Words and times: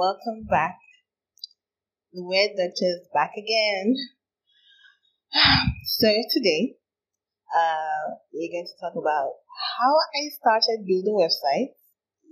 welcome 0.00 0.48
back. 0.48 0.78
The 2.14 2.24
Weird 2.24 2.56
Doctor 2.56 2.88
is 2.88 3.06
back 3.12 3.32
again. 3.36 3.94
So 5.84 6.08
today, 6.32 6.76
uh, 7.52 8.16
we're 8.32 8.48
going 8.48 8.64
to 8.64 8.80
talk 8.80 8.96
about 8.96 9.44
how 9.76 9.92
I 10.16 10.32
started 10.32 10.88
building 10.88 11.20
websites. 11.20 11.76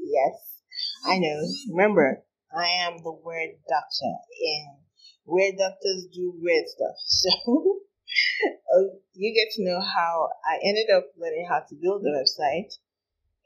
Yes, 0.00 0.64
I 1.04 1.18
know. 1.18 1.44
Remember, 1.76 2.24
I 2.56 2.88
am 2.88 3.04
the 3.04 3.12
Weird 3.12 3.60
Doctor, 3.68 4.12
and 4.16 4.80
weird 5.26 5.56
doctors 5.58 6.08
do 6.10 6.32
weird 6.40 6.64
stuff. 6.68 6.96
So 7.20 8.80
uh, 8.80 8.96
you 9.12 9.34
get 9.36 9.52
to 9.56 9.64
know 9.64 9.80
how 9.80 10.30
I 10.48 10.56
ended 10.64 10.88
up 10.96 11.04
learning 11.18 11.46
how 11.50 11.60
to 11.68 11.74
build 11.76 12.00
a 12.06 12.16
website. 12.16 12.72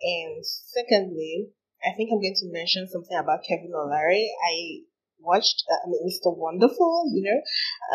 And 0.00 0.46
secondly, 0.46 1.50
I 1.84 1.92
think 1.96 2.10
I'm 2.12 2.22
going 2.22 2.38
to 2.38 2.52
mention 2.52 2.88
something 2.88 3.16
about 3.18 3.42
Kevin 3.48 3.72
O'Leary. 3.74 4.30
I 4.38 4.86
watched, 5.18 5.64
uh, 5.70 5.86
I 5.86 5.90
mean, 5.90 6.06
Mr. 6.06 6.30
Wonderful, 6.36 7.10
you 7.12 7.22
know, 7.26 7.40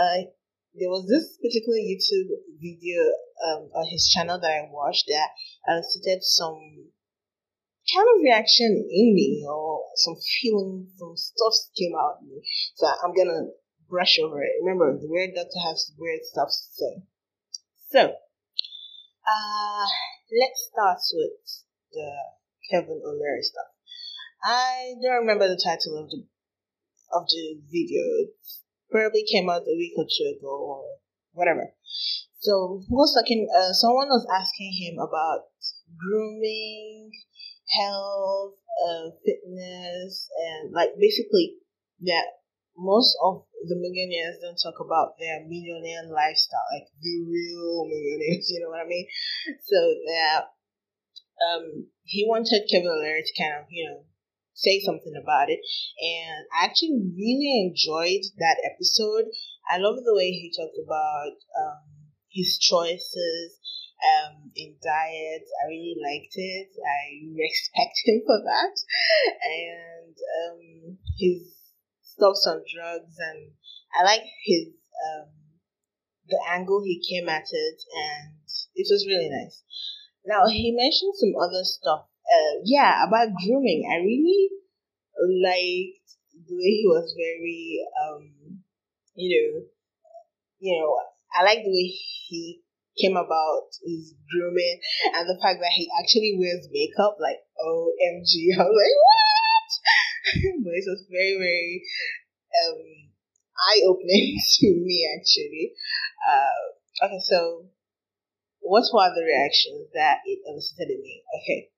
uh, 0.02 0.28
there 0.76 0.90
was 0.90 1.08
this 1.08 1.38
particular 1.42 1.80
YouTube 1.80 2.30
video 2.60 3.02
um, 3.48 3.70
on 3.74 3.88
his 3.90 4.08
channel 4.08 4.40
that 4.40 4.52
I 4.52 4.70
watched 4.70 5.06
that 5.08 5.30
elicited 5.68 6.24
some 6.24 6.92
kind 7.94 8.08
of 8.14 8.22
reaction 8.22 8.86
in 8.92 9.16
me 9.16 9.46
or 9.48 9.84
some 9.96 10.16
feelings, 10.42 10.92
some 10.98 11.16
stuff 11.16 11.54
came 11.78 11.94
out 11.96 12.22
me. 12.24 12.42
So 12.76 12.88
I'm 12.88 13.16
gonna 13.16 13.48
brush 13.90 14.20
over 14.20 14.44
it. 14.44 14.52
Remember, 14.62 14.98
the 15.00 15.08
weird 15.08 15.32
doctor 15.34 15.60
has 15.66 15.92
weird 15.98 16.20
stuff 16.24 16.50
to 16.50 16.68
say. 16.76 16.94
So, 17.90 18.02
uh, 19.26 19.86
let's 20.30 20.70
start 20.72 21.00
with 21.14 21.64
the 21.94 22.12
Kevin 22.70 23.02
O'Leary 23.06 23.44
stuff. 23.44 23.77
I 24.44 24.94
don't 25.02 25.26
remember 25.26 25.48
the 25.48 25.62
title 25.62 25.98
of 25.98 26.10
the 26.10 26.24
of 27.14 27.28
the 27.28 27.60
video. 27.72 28.02
It 28.24 28.36
probably 28.92 29.24
came 29.24 29.50
out 29.50 29.64
a 29.64 29.76
week 29.78 29.94
or 29.98 30.06
two 30.06 30.38
ago 30.38 30.48
or 30.48 30.84
whatever. 31.32 31.74
So 32.40 32.84
who 32.88 32.96
was 32.96 33.14
talking? 33.16 33.48
Uh, 33.50 33.74
someone 33.74 34.08
was 34.08 34.28
asking 34.30 34.74
him 34.74 35.00
about 35.00 35.50
grooming, 35.98 37.12
health, 37.80 38.56
uh, 38.86 39.10
fitness, 39.26 40.30
and 40.38 40.74
like 40.74 40.92
basically 41.00 41.56
that 42.06 42.38
most 42.78 43.18
of 43.24 43.44
the 43.68 43.76
millionaires 43.76 44.38
don't 44.40 44.60
talk 44.62 44.80
about 44.80 45.18
their 45.20 45.42
millionaire 45.42 46.06
lifestyle, 46.06 46.68
like 46.78 46.88
the 47.02 47.26
real 47.26 47.86
millionaires. 47.90 48.48
You 48.54 48.62
know 48.62 48.70
what 48.70 48.86
I 48.86 48.88
mean? 48.88 49.08
So 49.66 49.80
that 50.08 50.42
um, 51.42 51.88
he 52.04 52.26
wanted 52.28 52.70
Kevin 52.70 52.88
O'Leary 52.88 53.24
to 53.24 53.34
kind 53.42 53.60
of 53.60 53.66
you 53.70 53.90
know 53.90 54.06
say 54.58 54.82
something 54.82 55.14
about 55.14 55.50
it. 55.50 55.62
And 56.02 56.50
I 56.50 56.66
actually 56.66 56.98
really 57.14 57.70
enjoyed 57.70 58.26
that 58.42 58.58
episode. 58.66 59.30
I 59.70 59.78
love 59.78 60.02
the 60.02 60.18
way 60.18 60.34
he 60.34 60.50
talked 60.50 60.82
about 60.82 61.38
um, 61.54 61.86
his 62.34 62.58
choices 62.58 63.62
um, 64.02 64.50
in 64.56 64.76
diet. 64.82 65.46
I 65.62 65.70
really 65.70 65.96
liked 66.02 66.34
it. 66.34 66.70
I 66.74 67.22
respect 67.38 67.96
him 68.04 68.22
for 68.26 68.42
that. 68.42 68.76
And 69.46 70.16
um, 70.18 70.98
his 71.18 71.54
stops 72.02 72.48
on 72.50 72.66
drugs, 72.66 73.16
and 73.20 73.52
I 73.94 74.04
like 74.04 74.26
his 74.44 74.74
um, 74.98 75.30
the 76.28 76.42
angle 76.50 76.82
he 76.84 76.98
came 76.98 77.30
at 77.30 77.46
it, 77.46 77.80
and 77.94 78.42
it 78.74 78.88
was 78.90 79.06
really 79.08 79.30
nice. 79.30 79.62
Now 80.26 80.48
he 80.48 80.76
mentioned 80.76 81.14
some 81.16 81.34
other 81.40 81.64
stuff 81.64 82.10
uh, 82.28 82.60
yeah, 82.64 83.08
about 83.08 83.30
grooming, 83.44 83.88
I 83.90 84.04
really 84.04 84.50
liked 85.42 86.08
the 86.48 86.56
way 86.56 86.72
he 86.82 86.86
was 86.86 87.16
very, 87.18 87.80
um, 88.04 88.62
you 89.16 89.30
know, 89.32 89.66
you 90.60 90.80
know, 90.80 90.98
I 91.34 91.44
like 91.44 91.64
the 91.64 91.72
way 91.72 91.88
he 92.28 92.62
came 93.00 93.16
about 93.16 93.70
his 93.86 94.14
grooming 94.32 94.80
and 95.14 95.30
the 95.30 95.40
fact 95.42 95.60
that 95.62 95.74
he 95.76 95.90
actually 96.02 96.36
wears 96.38 96.68
makeup. 96.72 97.18
Like, 97.20 97.40
OMG, 97.62 98.54
I 98.58 98.64
was 98.64 98.76
like, 98.76 98.98
what? 99.06 99.70
but 100.64 100.74
it 100.74 100.86
was 100.88 101.06
very, 101.10 101.38
very 101.38 101.84
um, 102.66 103.08
eye 103.58 103.82
opening 103.88 104.38
to 104.60 104.68
me 104.68 105.08
actually. 105.16 105.74
Uh, 106.28 107.06
okay, 107.06 107.20
so 107.22 107.66
what 108.60 108.84
were 108.94 109.14
the 109.16 109.24
reactions 109.24 109.88
that 109.94 110.20
it 110.26 110.40
elicited 110.46 110.90
in 110.90 111.02
me? 111.02 111.24
Okay, 111.42 111.70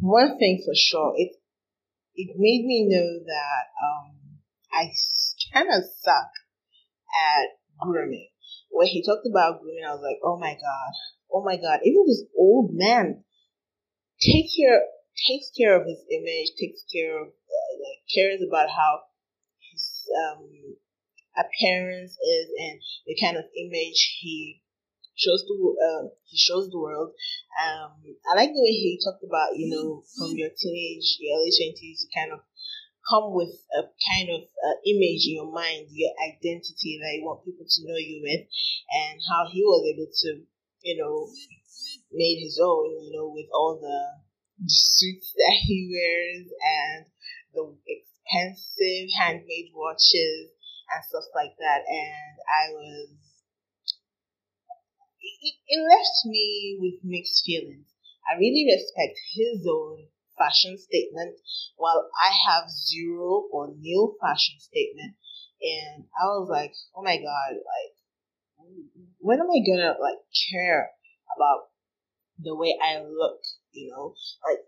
one 0.00 0.38
thing 0.38 0.62
for 0.64 0.74
sure, 0.74 1.14
it 1.16 1.32
it 2.14 2.36
made 2.36 2.64
me 2.64 2.86
know 2.88 3.24
that 3.24 3.64
um, 3.82 4.16
I 4.72 4.90
kind 5.52 5.68
of 5.68 5.84
suck 6.00 6.30
at 7.12 7.48
grooming. 7.78 8.28
When 8.70 8.86
he 8.86 9.04
talked 9.04 9.26
about 9.26 9.60
grooming, 9.60 9.84
I 9.86 9.92
was 9.92 10.02
like, 10.02 10.20
oh 10.24 10.38
my 10.38 10.54
god, 10.54 10.92
oh 11.32 11.44
my 11.44 11.56
god, 11.56 11.80
even 11.84 12.04
this 12.06 12.24
old 12.36 12.70
man 12.72 13.24
take 14.20 14.46
care 14.56 14.80
takes 15.28 15.50
care 15.56 15.80
of 15.80 15.86
his 15.86 16.04
image, 16.10 16.52
takes 16.60 16.84
care 16.92 17.20
of 17.20 17.28
uh, 17.28 17.72
like 17.80 18.00
cares 18.14 18.40
about 18.46 18.68
how 18.68 19.00
his 19.72 20.08
um, 20.12 20.76
appearance 21.36 22.12
is 22.12 22.48
and 22.58 22.80
the 23.06 23.16
kind 23.20 23.36
of 23.36 23.44
image 23.56 24.18
he 24.20 24.62
shows 25.16 25.44
the 25.48 25.56
uh, 25.56 26.08
he 26.24 26.36
shows 26.36 26.68
the 26.70 26.78
world. 26.78 27.12
Um, 27.56 27.96
I 28.30 28.36
like 28.36 28.52
the 28.52 28.62
way 28.62 28.74
he 28.76 29.00
talked 29.02 29.24
about 29.24 29.56
you 29.56 29.72
know 29.72 30.04
from 30.16 30.36
your 30.36 30.50
teenage, 30.52 31.16
your 31.20 31.40
early 31.40 31.52
twenties, 31.56 32.04
you 32.04 32.10
kind 32.14 32.32
of 32.32 32.40
come 33.08 33.32
with 33.32 33.54
a 33.72 33.88
kind 34.12 34.28
of 34.30 34.42
uh, 34.44 34.76
image 34.84 35.24
in 35.26 35.40
your 35.40 35.50
mind, 35.50 35.88
your 35.90 36.12
identity 36.20 37.00
that 37.00 37.16
you 37.16 37.24
want 37.24 37.44
people 37.44 37.64
to 37.64 37.80
know 37.88 37.96
you 37.96 38.20
with, 38.22 38.44
and 38.92 39.16
how 39.30 39.48
he 39.50 39.62
was 39.64 39.82
able 39.88 40.10
to 40.12 40.44
you 40.84 40.96
know 41.00 41.26
made 42.12 42.38
his 42.38 42.60
own 42.62 43.02
you 43.02 43.16
know 43.16 43.32
with 43.32 43.46
all 43.52 43.78
the 43.80 44.68
suits 44.68 45.32
that 45.36 45.56
he 45.64 45.88
wears 45.92 46.48
and 46.48 47.06
the 47.52 47.76
expensive 47.88 49.08
handmade 49.18 49.70
watches 49.74 50.52
and 50.92 51.04
stuff 51.04 51.24
like 51.34 51.52
that. 51.58 51.82
And 51.86 52.34
I 52.46 52.72
was 52.72 53.08
it, 55.46 55.54
it 55.68 55.80
left 55.82 56.26
me 56.26 56.76
with 56.80 57.04
mixed 57.04 57.44
feelings. 57.44 57.86
I 58.28 58.38
really 58.38 58.66
respect 58.66 59.18
his 59.34 59.66
own 59.70 60.06
fashion 60.36 60.76
statement 60.76 61.36
while 61.76 62.10
I 62.20 62.34
have 62.50 62.70
zero 62.70 63.44
or 63.52 63.72
nil 63.78 64.14
fashion 64.20 64.58
statement. 64.58 65.14
And 65.62 66.04
I 66.20 66.26
was 66.26 66.48
like, 66.50 66.74
oh 66.94 67.02
my 67.02 67.16
God, 67.16 67.52
like, 67.54 67.94
when 69.18 69.40
am 69.40 69.50
I 69.50 69.62
gonna 69.64 69.94
like 70.00 70.18
care 70.50 70.90
about 71.36 71.70
the 72.38 72.54
way 72.54 72.76
I 72.82 72.98
look, 73.00 73.40
you 73.72 73.90
know? 73.90 74.14
Like, 74.44 74.66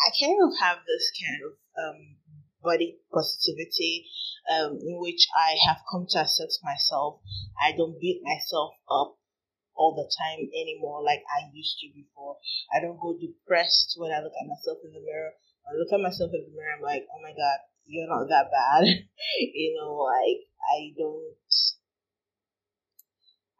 I 0.00 0.10
kind 0.18 0.38
of 0.42 0.58
have 0.60 0.78
this 0.86 1.12
kind 1.20 1.42
of 1.44 1.52
um, 1.76 2.16
body 2.62 2.98
positivity 3.12 4.06
um, 4.50 4.78
in 4.80 4.98
which 5.00 5.26
I 5.36 5.56
have 5.68 5.82
come 5.90 6.06
to 6.10 6.20
accept 6.20 6.58
myself. 6.64 7.20
I 7.62 7.72
don't 7.76 8.00
beat 8.00 8.22
myself 8.24 8.72
up 8.90 9.18
all 9.78 9.94
the 9.94 10.10
time 10.10 10.50
anymore 10.50 11.00
like 11.06 11.22
I 11.30 11.48
used 11.54 11.78
to 11.80 11.88
before. 11.94 12.36
I 12.74 12.82
don't 12.82 12.98
go 12.98 13.14
depressed 13.14 13.94
when 13.96 14.10
I 14.10 14.18
look 14.18 14.34
at 14.34 14.50
myself 14.50 14.82
in 14.84 14.92
the 14.92 15.00
mirror. 15.00 15.32
I 15.64 15.78
look 15.78 15.94
at 15.94 16.02
myself 16.02 16.34
in 16.34 16.42
the 16.42 16.52
mirror, 16.52 16.74
I'm 16.74 16.82
like, 16.82 17.06
oh 17.06 17.22
my 17.22 17.30
god, 17.30 17.58
you're 17.86 18.10
not 18.10 18.26
that 18.28 18.50
bad. 18.50 18.84
you 19.54 19.78
know, 19.78 20.02
like 20.02 20.50
I 20.58 20.92
don't 20.98 21.38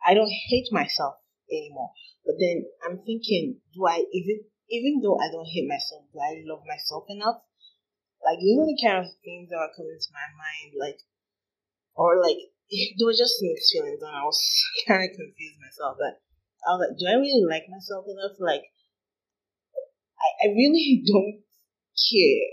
I 0.05 0.15
don't 0.15 0.35
hate 0.51 0.69
myself 0.73 1.23
anymore. 1.51 1.93
But 2.27 2.37
then 2.39 2.65
I'm 2.85 2.99
thinking, 3.07 3.61
do 3.75 3.87
I 3.87 4.05
even 4.13 4.45
even 4.69 5.01
though 5.01 5.17
I 5.17 5.31
don't 5.31 5.49
hate 5.49 5.69
myself, 5.69 6.05
do 6.13 6.19
I 6.21 6.43
love 6.45 6.67
myself 6.67 7.05
enough? 7.09 7.41
Like 8.25 8.39
these 8.43 8.59
are 8.59 8.67
the 8.67 8.81
kind 8.83 8.99
of 8.99 9.09
things 9.25 9.49
that 9.49 9.57
are 9.57 9.73
coming 9.77 9.97
to 9.97 10.11
my 10.13 10.29
mind, 10.35 10.75
like 10.77 10.99
or 11.95 12.21
like 12.21 12.39
there 12.99 13.07
was 13.09 13.19
just 13.19 13.41
mixed 13.41 13.73
feelings, 13.73 14.03
and 14.03 14.13
I 14.13 14.25
was 14.25 14.41
kind 14.89 15.09
of 15.09 15.17
confused 15.17 15.61
myself. 15.61 15.97
But 15.97 16.21
I 16.67 16.77
was 16.77 16.81
like, 16.85 16.99
do 17.01 17.07
I 17.09 17.17
really 17.17 17.45
like 17.49 17.65
myself 17.69 18.05
enough? 18.05 18.37
Like, 18.39 18.69
I, 20.21 20.29
I 20.45 20.53
really 20.53 21.03
don't 21.09 21.41
care. 21.97 22.49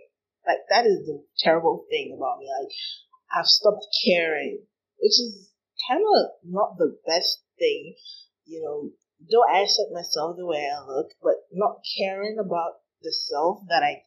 Like, 0.47 0.63
that 0.69 0.85
is 0.85 1.03
the 1.05 1.23
terrible 1.39 1.85
thing 1.89 2.15
about 2.15 2.39
me. 2.39 2.47
Like, 2.47 2.71
I've 3.33 3.49
stopped 3.49 3.87
caring, 4.05 4.63
which 4.99 5.19
is 5.19 5.51
kind 5.89 5.99
of 5.99 6.31
not 6.45 6.77
the 6.77 6.95
best 7.05 7.43
thing, 7.59 7.95
you 8.45 8.61
know. 8.63 8.91
Though 9.31 9.43
I 9.47 9.63
accept 9.63 9.91
myself 9.91 10.37
the 10.37 10.45
way 10.45 10.69
I 10.69 10.85
look, 10.85 11.07
but 11.23 11.47
not 11.51 11.81
caring 11.97 12.37
about 12.37 12.83
the 13.01 13.11
self 13.11 13.61
that 13.69 13.81
I 13.81 14.03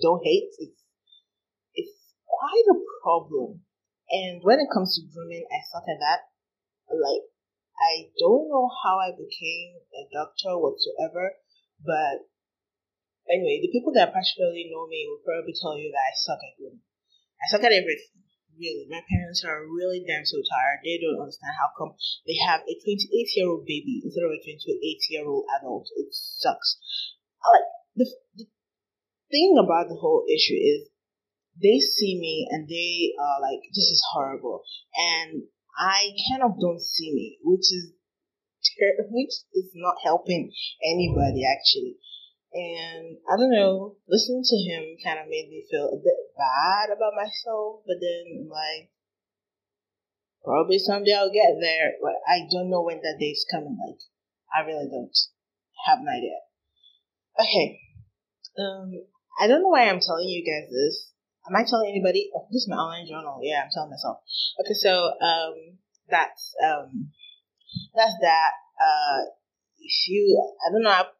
don't 0.00 0.22
hate, 0.22 0.50
it's, 0.58 0.84
it's 1.74 2.14
quite 2.28 2.68
a 2.70 2.78
problem 3.02 3.62
and 4.10 4.42
when 4.42 4.58
it 4.58 4.74
comes 4.74 4.98
to 4.98 5.06
grooming, 5.06 5.46
I 5.46 5.62
started 5.70 6.02
that. 6.02 6.26
Like, 6.90 7.30
I 7.78 8.10
don't 8.18 8.50
know 8.50 8.66
how 8.82 8.98
I 8.98 9.14
became 9.14 9.78
a 9.94 10.04
doctor 10.10 10.58
whatsoever, 10.58 11.38
but 11.80 12.26
anyway, 13.30 13.62
the 13.62 13.70
people 13.70 13.94
that 13.94 14.12
particularly 14.12 14.68
know 14.68 14.90
me 14.90 15.06
will 15.06 15.22
probably 15.22 15.54
tell 15.54 15.78
you 15.78 15.94
that 15.94 16.10
I 16.10 16.12
suck 16.18 16.42
at 16.42 16.58
grooming. 16.58 16.82
I 17.38 17.46
suck 17.48 17.62
at 17.62 17.72
everything. 17.72 18.26
Really, 18.58 18.84
my 18.90 19.00
parents 19.08 19.40
are 19.46 19.64
really 19.64 20.04
damn 20.04 20.26
so 20.26 20.42
tired. 20.44 20.84
They 20.84 21.00
don't 21.00 21.22
understand 21.22 21.56
how 21.56 21.72
come 21.72 21.96
they 22.26 22.36
have 22.44 22.60
a 22.66 22.74
28 22.76 23.08
year 23.32 23.48
old 23.48 23.64
baby 23.64 24.04
instead 24.04 24.26
of 24.26 24.36
a 24.36 24.42
28 24.42 24.76
year 25.08 25.24
old 25.24 25.48
adult. 25.56 25.88
It 25.96 26.12
sucks. 26.12 26.76
Like 27.40 27.64
the, 27.96 28.06
the 28.36 28.44
thing 29.30 29.56
about 29.56 29.88
the 29.88 29.96
whole 29.96 30.28
issue 30.28 30.60
is 30.60 30.89
they 31.62 31.78
see 31.78 32.18
me 32.18 32.48
and 32.50 32.68
they 32.68 33.12
are 33.20 33.40
like, 33.40 33.60
this 33.74 33.84
is 33.84 34.02
horrible. 34.12 34.62
And 34.96 35.42
I 35.78 36.10
kind 36.30 36.42
of 36.42 36.60
don't 36.60 36.80
see 36.80 37.12
me, 37.12 37.38
which 37.44 37.72
is 37.72 37.92
ter- 38.78 39.06
which 39.10 39.34
is 39.54 39.70
not 39.74 39.96
helping 40.02 40.52
anybody 40.84 41.44
actually. 41.44 41.96
And 42.52 43.16
I 43.30 43.36
don't 43.36 43.52
know, 43.52 43.96
listening 44.08 44.42
to 44.42 44.56
him 44.56 44.98
kind 45.04 45.20
of 45.20 45.30
made 45.30 45.48
me 45.48 45.64
feel 45.70 45.86
a 45.86 46.02
bit 46.02 46.18
bad 46.36 46.90
about 46.90 47.14
myself, 47.14 47.86
but 47.86 47.96
then 48.00 48.48
like 48.50 48.90
probably 50.42 50.78
someday 50.78 51.14
I'll 51.14 51.32
get 51.32 51.60
there, 51.60 51.92
but 52.02 52.18
I 52.26 52.48
don't 52.50 52.70
know 52.70 52.82
when 52.82 52.98
that 52.98 53.18
day's 53.20 53.46
coming. 53.50 53.78
Like 53.78 54.00
I 54.52 54.66
really 54.66 54.88
don't 54.90 55.14
have 55.86 56.00
an 56.00 56.08
idea. 56.08 56.42
Okay. 57.38 57.78
Um 58.58 59.06
I 59.40 59.46
don't 59.46 59.62
know 59.62 59.68
why 59.68 59.88
I'm 59.88 60.00
telling 60.00 60.28
you 60.28 60.42
guys 60.42 60.68
this. 60.68 61.09
Am 61.48 61.56
I 61.56 61.64
telling 61.64 61.90
anybody? 61.90 62.30
Oh, 62.34 62.46
this 62.50 62.62
is 62.62 62.68
my 62.68 62.76
online 62.76 63.06
journal. 63.06 63.40
Yeah, 63.42 63.62
I'm 63.64 63.70
telling 63.72 63.90
myself. 63.90 64.18
Okay, 64.60 64.74
so 64.74 65.12
um 65.20 65.78
that's 66.08 66.54
um 66.62 67.10
that's 67.94 68.14
that. 68.20 68.52
Uh 68.80 69.30
if 69.78 70.08
you 70.08 70.38
I 70.66 70.72
don't 70.72 70.82
know 70.82 71.10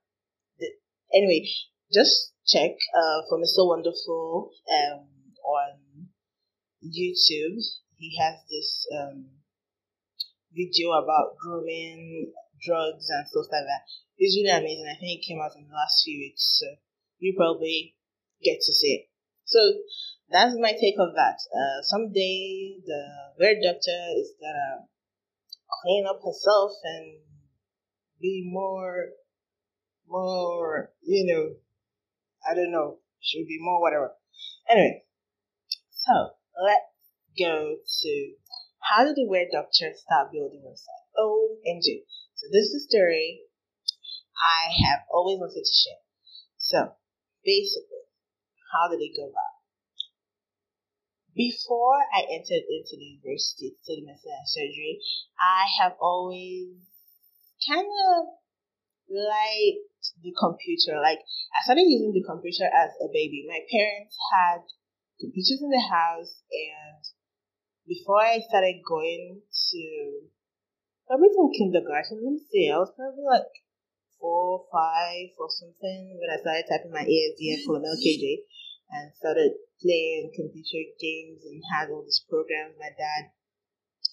anyway, 1.14 1.46
just 1.92 2.32
check 2.46 2.72
uh, 2.94 3.22
for 3.28 3.38
Mr. 3.38 3.66
Wonderful 3.66 4.50
um, 4.70 5.06
on 5.44 6.06
YouTube. 6.84 7.58
He 7.96 8.16
has 8.18 8.40
this 8.50 8.86
um, 8.98 9.26
video 10.52 10.92
about 10.92 11.36
grooming, 11.36 12.32
drugs, 12.64 13.08
and 13.10 13.26
stuff 13.28 13.46
like 13.52 13.66
that. 13.66 13.82
It's 14.18 14.36
really 14.36 14.50
amazing. 14.50 14.86
I 14.88 14.98
think 14.98 15.20
it 15.20 15.26
came 15.26 15.40
out 15.40 15.56
in 15.56 15.68
the 15.68 15.74
last 15.74 16.02
few 16.04 16.18
weeks, 16.18 16.60
so 16.60 16.66
you 17.18 17.34
probably 17.36 17.96
get 18.42 18.60
to 18.60 18.72
see 18.72 18.94
it. 18.94 19.08
So 19.44 19.58
that's 20.30 20.54
my 20.58 20.72
take 20.72 20.94
of 20.98 21.14
that. 21.14 21.38
Uh, 21.50 21.82
someday 21.82 22.76
the 22.84 23.02
weird 23.38 23.58
doctor 23.62 23.98
is 24.16 24.32
gonna 24.40 24.86
clean 25.82 26.06
up 26.06 26.20
herself 26.24 26.72
and 26.84 27.20
be 28.20 28.48
more 28.50 29.10
more, 30.08 30.90
you 31.02 31.24
know, 31.32 31.54
I 32.48 32.54
don't 32.54 32.72
know, 32.72 32.98
she'll 33.20 33.46
be 33.46 33.58
more 33.60 33.80
whatever. 33.80 34.12
Anyway, 34.68 35.04
so 35.90 36.30
let's 36.62 36.90
go 37.38 37.76
to 38.02 38.32
how 38.80 39.04
did 39.04 39.14
the 39.14 39.28
weird 39.28 39.48
doctor 39.52 39.92
start 39.94 40.32
building 40.32 40.62
website? 40.66 41.04
OMG. 41.18 42.02
So 42.34 42.46
this 42.50 42.66
is 42.66 42.72
the 42.72 42.96
story 42.96 43.42
I 44.40 44.72
have 44.88 45.00
always 45.12 45.38
wanted 45.38 45.62
to 45.62 45.74
share. 45.74 46.02
So 46.56 46.96
basically, 47.44 48.08
how 48.72 48.90
did 48.90 49.02
it 49.04 49.12
go 49.16 49.28
about? 49.28 49.59
Before 51.40 51.96
I 52.12 52.28
entered 52.28 52.68
into 52.68 53.00
the 53.00 53.16
university 53.16 53.72
to 53.72 53.80
study 53.80 54.04
medicine 54.04 54.36
and 54.36 54.44
surgery, 54.44 55.00
I 55.40 55.64
have 55.80 55.96
always 55.96 56.76
kind 57.64 57.88
of 57.88 58.36
liked 59.08 60.04
the 60.20 60.36
computer. 60.36 61.00
Like 61.00 61.24
I 61.56 61.64
started 61.64 61.88
using 61.88 62.12
the 62.12 62.28
computer 62.28 62.68
as 62.68 62.92
a 63.00 63.08
baby. 63.08 63.48
My 63.48 63.64
parents 63.72 64.20
had 64.28 64.68
computers 65.16 65.64
in 65.64 65.72
the 65.72 65.80
house, 65.80 66.44
and 66.52 67.00
before 67.88 68.20
I 68.20 68.44
started 68.44 68.84
going 68.84 69.40
to 69.40 69.84
probably 71.08 71.32
from 71.32 71.56
kindergarten, 71.56 72.20
let 72.20 72.36
me 72.36 72.44
see, 72.52 72.68
I 72.68 72.76
was 72.76 72.92
probably 72.92 73.24
like 73.24 73.48
four, 74.20 74.68
five, 74.68 75.32
or 75.40 75.48
something 75.48 76.20
when 76.20 76.28
I 76.28 76.36
started 76.36 76.68
typing 76.68 76.92
my 76.92 77.08
ASDF 77.08 77.64
for 77.64 77.80
LKJ 77.80 78.44
and 78.90 79.14
started 79.14 79.54
playing 79.80 80.34
computer 80.34 80.82
games 81.00 81.46
and 81.46 81.62
had 81.72 81.90
all 81.90 82.02
these 82.02 82.22
programs. 82.28 82.76
My 82.78 82.92
dad, 82.92 83.30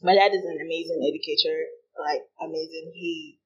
my 0.02 0.16
dad 0.16 0.32
is 0.32 0.46
an 0.46 0.62
amazing 0.62 1.02
educator, 1.04 1.68
like 2.00 2.24
amazing. 2.40 2.94
He 2.94 3.40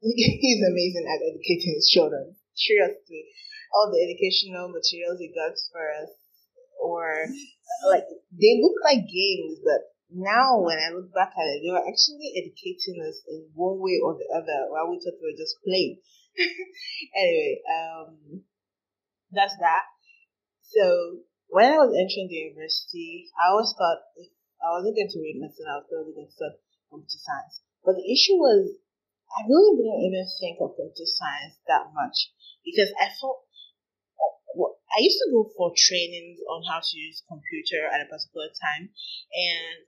he's 0.00 0.62
amazing 0.64 1.04
at 1.04 1.20
educating 1.20 1.76
his 1.76 1.88
children. 1.88 2.34
Seriously, 2.54 3.28
all 3.76 3.92
the 3.92 4.00
educational 4.00 4.68
materials 4.72 5.20
he 5.20 5.28
got 5.28 5.54
for 5.70 5.84
us, 6.02 6.10
or 6.82 7.28
like 7.88 8.08
they 8.32 8.58
look 8.60 8.76
like 8.82 9.04
games, 9.06 9.60
but 9.62 9.92
now 10.10 10.58
when 10.58 10.78
I 10.78 10.90
look 10.90 11.12
back 11.14 11.32
at 11.36 11.46
it, 11.46 11.62
they 11.62 11.70
were 11.70 11.86
actually 11.86 12.34
educating 12.34 12.98
us 13.06 13.22
in 13.28 13.46
one 13.54 13.78
way 13.78 14.00
or 14.02 14.18
the 14.18 14.26
other, 14.34 14.72
while 14.72 14.90
we 14.90 14.98
thought 14.98 15.20
we 15.22 15.30
were 15.30 15.38
just 15.38 15.60
playing. 15.62 16.00
anyway, 17.14 17.62
um, 17.68 18.42
that's 19.30 19.54
that. 19.60 19.84
So 20.70 21.26
when 21.50 21.66
I 21.66 21.82
was 21.82 21.90
entering 21.90 22.30
the 22.30 22.46
university, 22.46 23.26
I 23.34 23.50
always 23.50 23.74
thought 23.74 24.06
if 24.14 24.30
I 24.62 24.70
wasn't 24.70 24.94
going 24.94 25.10
to 25.10 25.18
read 25.18 25.42
medicine, 25.42 25.66
I 25.66 25.82
was 25.82 25.90
probably 25.90 26.14
going 26.14 26.30
to 26.30 26.38
start 26.38 26.62
computer 26.86 27.18
science. 27.18 27.66
But 27.82 27.98
the 27.98 28.06
issue 28.06 28.38
was 28.38 28.78
I 29.34 29.46
really 29.46 29.78
didn't 29.78 30.06
even 30.10 30.26
think 30.38 30.58
of 30.62 30.78
computer 30.78 31.06
science 31.06 31.58
that 31.66 31.90
much 31.94 32.34
because 32.62 32.94
I 32.98 33.10
thought 33.18 33.46
I 34.90 34.98
used 35.02 35.22
to 35.22 35.30
go 35.30 35.46
for 35.54 35.70
trainings 35.74 36.42
on 36.50 36.66
how 36.66 36.82
to 36.82 36.94
use 36.98 37.22
computer 37.26 37.86
at 37.86 38.02
a 38.02 38.10
particular 38.10 38.50
time, 38.50 38.90
and 38.90 39.86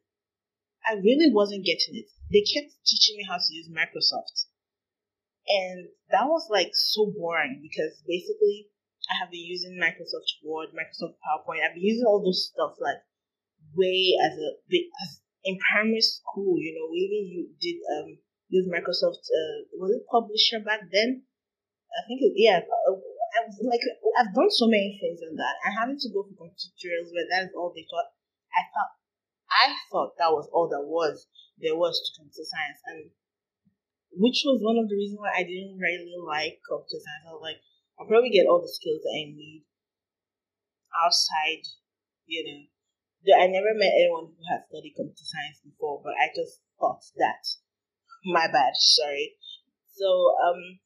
I 0.87 1.03
really 1.03 1.35
wasn't 1.35 1.67
getting 1.67 1.99
it. 1.99 2.07
They 2.31 2.47
kept 2.47 2.71
teaching 2.87 3.19
me 3.19 3.27
how 3.27 3.39
to 3.39 3.51
use 3.51 3.67
Microsoft, 3.67 4.47
and 5.47 5.91
that 6.15 6.31
was 6.31 6.47
like 6.51 6.71
so 6.75 7.11
boring 7.11 7.59
because 7.67 7.99
basically 8.07 8.71
I 9.11 9.19
have 9.19 9.31
been 9.31 9.43
using 9.43 9.81
Microsoft 9.81 10.31
Word, 10.45 10.71
Microsoft 10.75 11.19
PowerPoint. 11.19 11.65
I've 11.65 11.75
been 11.75 11.85
using 11.87 12.07
all 12.07 12.23
those 12.23 12.51
stuff 12.53 12.79
like 12.79 13.03
way 13.75 14.15
as 14.23 14.39
a 14.39 14.49
as 15.03 15.21
in 15.45 15.59
primary 15.59 16.03
school. 16.03 16.59
You 16.59 16.75
know, 16.79 16.87
we 16.91 16.99
even 17.07 17.23
you 17.27 17.43
did 17.59 17.79
um 17.99 18.19
use 18.49 18.69
Microsoft. 18.71 19.27
Uh, 19.27 19.67
was 19.75 19.91
it 19.91 20.07
Publisher 20.07 20.61
back 20.63 20.87
then? 20.93 21.27
I 21.93 22.01
think 22.07 22.23
it, 22.23 22.33
yeah. 22.37 22.63
Uh, 22.63 22.97
I 23.33 23.49
was 23.49 23.59
like 23.65 23.83
I've 24.21 24.35
done 24.35 24.53
so 24.53 24.69
many 24.69 24.99
things 25.01 25.21
on 25.25 25.37
that. 25.37 25.57
I 25.65 25.73
having 25.73 25.99
to 25.99 26.09
go 26.13 26.23
for 26.23 26.37
computer 26.37 26.71
tutorials 26.77 27.11
where 27.11 27.29
that 27.33 27.49
is 27.49 27.55
all 27.57 27.73
they 27.75 27.89
taught. 27.89 28.13
I 28.53 28.63
thought 28.71 28.93
I 29.51 29.65
thought 29.91 30.17
that 30.17 30.33
was 30.33 30.49
all 30.53 30.69
there 30.69 30.85
was 30.85 31.27
there 31.59 31.77
was 31.77 31.97
to 32.01 32.23
computer 32.23 32.45
science, 32.45 32.81
and 32.87 33.01
which 34.13 34.45
was 34.45 34.61
one 34.61 34.77
of 34.77 34.89
the 34.89 34.97
reasons 34.97 35.21
why 35.21 35.33
I 35.33 35.45
didn't 35.45 35.81
really 35.81 36.17
like 36.21 36.61
computer 36.65 37.01
science. 37.01 37.25
I 37.29 37.33
was 37.33 37.45
like, 37.45 37.61
I'll 38.03 38.09
probably 38.11 38.35
get 38.35 38.51
all 38.51 38.59
the 38.59 38.67
skills 38.67 38.99
that 39.07 39.15
I 39.15 39.31
need 39.31 39.63
outside, 40.91 41.63
you 42.27 42.43
know. 42.43 43.39
I 43.39 43.47
never 43.47 43.71
met 43.79 43.95
anyone 43.95 44.35
who 44.35 44.43
had 44.51 44.67
studied 44.67 44.99
computer 44.99 45.23
science 45.23 45.63
before, 45.63 46.03
but 46.03 46.19
I 46.19 46.35
just 46.35 46.59
thought 46.83 47.07
that 47.23 47.47
my 48.27 48.51
bad, 48.51 48.75
sorry. 48.75 49.39
So, 49.95 50.35
um, 50.43 50.83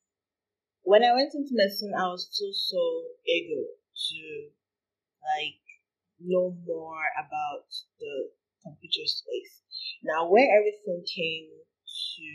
when 0.82 1.04
I 1.04 1.16
went 1.16 1.32
into 1.32 1.56
medicine, 1.56 1.96
I 1.96 2.12
was 2.12 2.28
still 2.28 2.52
so 2.52 2.84
eager 3.24 3.64
to 3.64 4.20
like 5.24 5.64
know 6.20 6.52
more 6.68 7.00
about 7.16 7.64
the 7.96 8.36
computer 8.60 9.08
space. 9.08 9.64
Now, 10.04 10.28
where 10.28 10.52
everything 10.52 11.00
came 11.08 11.48
to, 11.48 12.28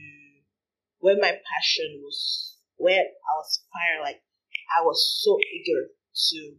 where 0.97 1.21
my 1.21 1.37
passion 1.37 2.01
was, 2.01 2.57
where 2.77 3.05
I 3.05 3.31
was 3.37 3.61
fire, 3.69 4.01
like 4.01 4.25
I 4.77 4.81
was 4.81 5.19
so 5.21 5.37
eager 5.53 5.91
to, 5.91 6.55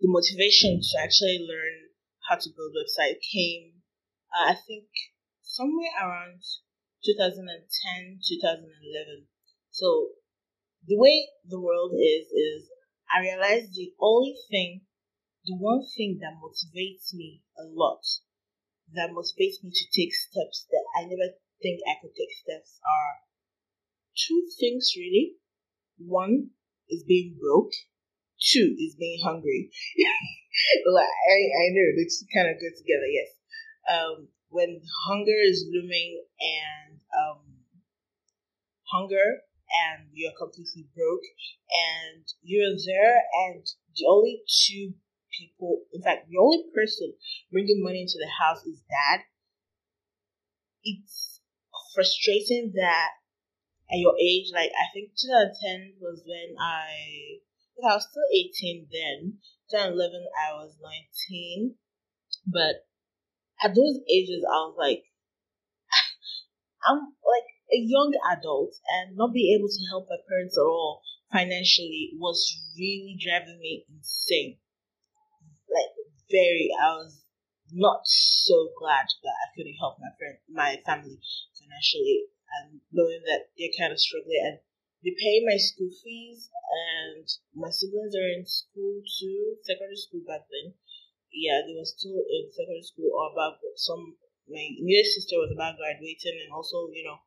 the 0.00 0.08
motivation 0.08 0.80
to 0.80 1.00
actually 1.00 1.40
learn 1.40 1.92
how 2.28 2.36
to 2.36 2.50
build 2.50 2.72
website 2.74 3.20
came, 3.20 3.82
uh, 4.32 4.52
I 4.52 4.54
think, 4.54 4.88
somewhere 5.42 5.92
around 6.00 6.42
2010, 7.04 8.20
2011. 8.20 9.26
So 9.70 10.16
the 10.86 10.98
way 10.98 11.28
the 11.48 11.60
world 11.60 11.92
is, 11.94 12.26
is 12.32 12.68
I 13.12 13.20
realized 13.20 13.74
the 13.74 13.92
only 14.00 14.36
thing, 14.50 14.82
the 15.44 15.56
one 15.56 15.82
thing 15.96 16.18
that 16.20 16.40
motivates 16.42 17.14
me 17.14 17.42
a 17.58 17.64
lot, 17.64 18.02
that 18.92 19.10
motivates 19.10 19.62
me 19.62 19.70
to 19.72 19.86
take 19.94 20.14
steps 20.14 20.66
that 20.70 20.84
I 20.98 21.04
never 21.04 21.34
think 21.62 21.80
I 21.86 21.98
could 22.00 22.14
take 22.14 22.32
steps 22.32 22.78
are 22.84 23.14
two 24.16 24.48
things 24.58 24.92
really. 24.96 25.36
One 25.98 26.50
is 26.88 27.04
being 27.04 27.36
broke. 27.40 27.72
Two 28.40 28.76
is 28.78 28.96
being 28.98 29.18
hungry. 29.22 29.70
like, 30.92 31.04
I, 31.04 31.38
I 31.38 31.66
know 31.72 31.88
it's 31.96 32.24
kind 32.34 32.48
of 32.48 32.60
good 32.60 32.76
together, 32.76 33.08
yes. 33.08 33.30
Um, 33.88 34.28
when 34.50 34.80
hunger 35.08 35.38
is 35.42 35.66
looming 35.72 36.22
and 36.40 37.00
um, 37.16 37.40
hunger 38.92 39.42
and 39.66 40.08
you're 40.12 40.36
completely 40.38 40.86
broke 40.94 41.26
and 41.68 42.24
you're 42.42 42.76
there 42.86 43.20
and 43.48 43.66
the 43.96 44.06
only 44.08 44.42
two 44.46 44.94
people 45.36 45.82
in 45.92 46.02
fact 46.02 46.28
the 46.30 46.38
only 46.38 46.62
person 46.74 47.12
bringing 47.50 47.82
money 47.82 48.00
into 48.00 48.18
the 48.18 48.30
house 48.30 48.64
is 48.64 48.80
dad 48.88 49.20
it's 50.84 51.40
frustrating 51.94 52.72
that 52.76 53.10
at 53.90 53.98
your 53.98 54.14
age 54.20 54.50
like 54.52 54.70
i 54.74 54.86
think 54.92 55.10
2010 55.14 56.00
was 56.00 56.22
when 56.26 56.56
i 56.60 57.38
I 57.84 57.94
was 57.94 58.08
still 58.08 58.24
18 58.32 58.88
then. 58.90 59.38
2011, 59.70 60.26
I 60.32 60.54
was 60.54 60.76
19. 60.80 61.74
But 62.46 62.88
at 63.62 63.74
those 63.74 64.00
ages, 64.08 64.44
I 64.48 64.56
was 64.64 64.76
like, 64.78 65.04
I'm 66.88 67.12
like 67.20 67.48
a 67.72 67.76
young 67.76 68.14
adult 68.32 68.76
and 68.88 69.16
not 69.16 69.34
being 69.34 69.58
able 69.58 69.68
to 69.68 69.88
help 69.90 70.06
my 70.08 70.16
parents 70.28 70.56
at 70.56 70.62
all 70.62 71.02
financially 71.32 72.12
was 72.16 72.40
really 72.78 73.18
driving 73.20 73.58
me 73.58 73.84
insane. 73.90 74.58
Like, 75.68 75.92
very, 76.30 76.70
I 76.80 76.94
was 76.94 77.24
not 77.72 78.06
so 78.06 78.70
glad 78.78 79.06
that 79.22 79.36
I 79.36 79.52
couldn't 79.56 79.76
help 79.80 79.98
my 79.98 80.14
friend, 80.16 80.38
my 80.48 80.80
family 80.86 81.18
financially, 81.58 82.30
and 82.56 82.80
knowing 82.92 83.22
that 83.26 83.50
they're 83.58 83.74
kind 83.78 83.92
of 83.92 84.00
struggling 84.00 84.42
and 84.44 84.58
they 85.06 85.14
pay 85.14 85.44
my 85.46 85.56
school 85.56 85.90
fees, 86.02 86.50
and 86.66 87.22
my 87.54 87.70
siblings 87.70 88.16
are 88.16 88.26
in 88.26 88.42
school 88.44 89.02
too, 89.06 89.54
secondary 89.62 89.94
school 89.94 90.22
back 90.26 90.48
then. 90.50 90.74
Yeah, 91.30 91.62
they 91.62 91.78
were 91.78 91.86
still 91.86 92.16
in 92.26 92.50
secondary 92.50 92.82
school 92.82 93.14
or 93.14 93.30
about 93.30 93.62
some. 93.76 94.16
My 94.48 94.66
nearest 94.82 95.14
sister 95.14 95.38
was 95.38 95.54
about 95.54 95.78
graduating 95.78 96.38
and 96.42 96.50
also, 96.50 96.90
you 96.90 97.06
know, 97.06 97.18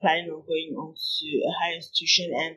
planning 0.00 0.32
on 0.32 0.48
going 0.48 0.76
on 0.76 0.96
to 0.96 1.28
a 1.44 1.52
higher 1.60 1.76
institution, 1.76 2.32
and 2.32 2.56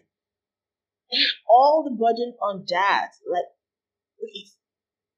all 1.50 1.84
the 1.84 1.96
burden 1.96 2.36
on 2.40 2.64
dad. 2.64 3.10
Like, 3.28 3.52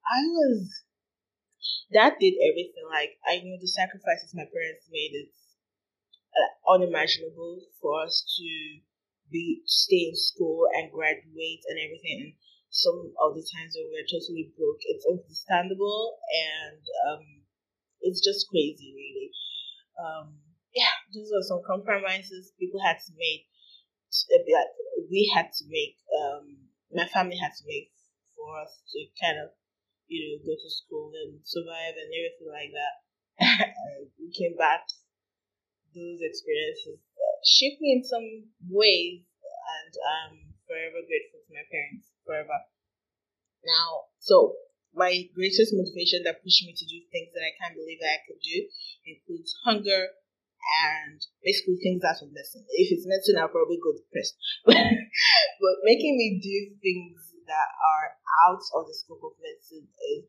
I 0.10 0.25
was, 0.25 0.86
dad 1.94 2.18
did 2.20 2.34
everything. 2.41 2.89
Like, 2.89 3.18
I 3.27 3.41
knew 3.46 3.58
the 3.60 3.68
sacrifices 3.68 4.34
my 4.34 4.50
parents 4.50 4.89
made. 4.89 5.30
Unimaginable 6.68 7.62
for 7.82 8.04
us 8.04 8.24
to 8.38 8.80
be 9.32 9.62
stay 9.66 10.12
in 10.12 10.16
school 10.16 10.68
and 10.76 10.92
graduate 10.92 11.64
and 11.68 11.80
everything. 11.80 12.18
And 12.20 12.34
some 12.70 13.14
of 13.20 13.36
the 13.36 13.44
times 13.44 13.76
when 13.76 13.92
we're 13.92 14.08
totally 14.08 14.52
broke, 14.56 14.84
it's 14.88 15.08
understandable 15.08 16.18
and 16.32 16.82
um, 17.08 17.26
it's 18.02 18.24
just 18.24 18.48
crazy, 18.50 18.94
really. 18.96 19.32
Um, 20.00 20.40
yeah, 20.74 20.96
those 21.14 21.32
are 21.36 21.44
some 21.44 21.62
compromises 21.68 22.54
people 22.60 22.80
had 22.80 23.00
to 23.08 23.12
make. 23.16 23.48
We 25.10 25.32
had 25.34 25.52
to 25.52 25.66
make. 25.68 26.00
Um, 26.12 26.72
my 26.92 27.08
family 27.08 27.38
had 27.40 27.56
to 27.56 27.66
make 27.68 27.92
for 28.36 28.60
us 28.60 28.80
to 28.92 29.00
kind 29.20 29.40
of, 29.40 29.52
you 30.08 30.20
know, 30.20 30.44
go 30.44 30.56
to 30.56 30.70
school 30.70 31.12
and 31.16 31.40
survive 31.44 31.96
and 31.96 32.12
everything 32.12 32.52
like 32.52 32.72
that. 32.76 32.96
we 34.20 34.32
came 34.32 34.56
back. 34.58 34.88
Those 35.92 36.24
experiences 36.24 37.04
uh, 37.16 37.38
shaped 37.44 37.82
me 37.82 38.00
in 38.00 38.04
some 38.04 38.48
ways, 38.72 39.28
and 39.28 39.94
I'm 40.00 40.36
forever 40.64 41.04
grateful 41.04 41.44
to 41.44 41.52
my 41.52 41.68
parents. 41.68 42.08
Forever. 42.24 42.58
Now, 43.66 44.12
so 44.20 44.56
my 44.96 45.12
greatest 45.36 45.76
motivation 45.76 46.24
that 46.24 46.44
pushed 46.44 46.64
me 46.64 46.74
to 46.76 46.86
do 46.86 47.00
things 47.12 47.32
that 47.36 47.44
I 47.44 47.56
can't 47.60 47.76
believe 47.76 48.00
that 48.00 48.20
I 48.20 48.24
could 48.28 48.42
do 48.44 48.58
includes 49.08 49.56
hunger 49.64 50.16
and 50.62 51.20
basically 51.44 51.80
things 51.82 52.04
out 52.04 52.22
of 52.22 52.32
medicine. 52.32 52.66
If 52.70 52.92
it's 52.92 53.08
medicine, 53.08 53.40
I'll 53.40 53.52
probably 53.52 53.80
go 53.82 53.96
depressed. 53.96 54.36
but 54.66 55.76
making 55.84 56.18
me 56.18 56.40
do 56.40 56.76
things 56.80 57.34
that 57.48 57.70
are 57.76 58.08
out 58.48 58.64
of 58.80 58.88
the 58.88 58.96
scope 58.96 59.24
of 59.26 59.36
medicine 59.42 59.88
is 59.90 60.24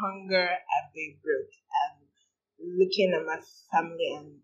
hunger 0.00 0.48
and 0.48 0.84
being 0.94 1.18
broke 1.22 1.54
and 1.86 2.08
looking 2.78 3.12
at 3.14 3.26
my 3.26 3.38
family 3.70 4.10
and 4.16 4.40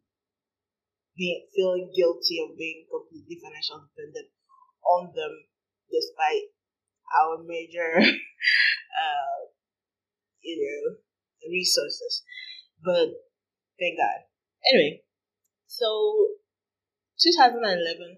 being 1.21 1.45
feeling 1.53 1.93
guilty 1.93 2.41
of 2.41 2.57
being 2.57 2.89
completely 2.89 3.37
financially 3.37 3.85
dependent 3.93 4.33
on 4.89 5.13
them 5.13 5.35
despite 5.93 6.49
our 7.21 7.45
major 7.45 8.01
uh, 8.01 9.41
you 10.41 10.57
know 10.57 10.97
resources. 11.53 12.25
But 12.81 13.13
thank 13.77 14.01
god. 14.01 14.25
Anyway 14.73 15.05
so 15.71 15.87
2011 17.23 17.63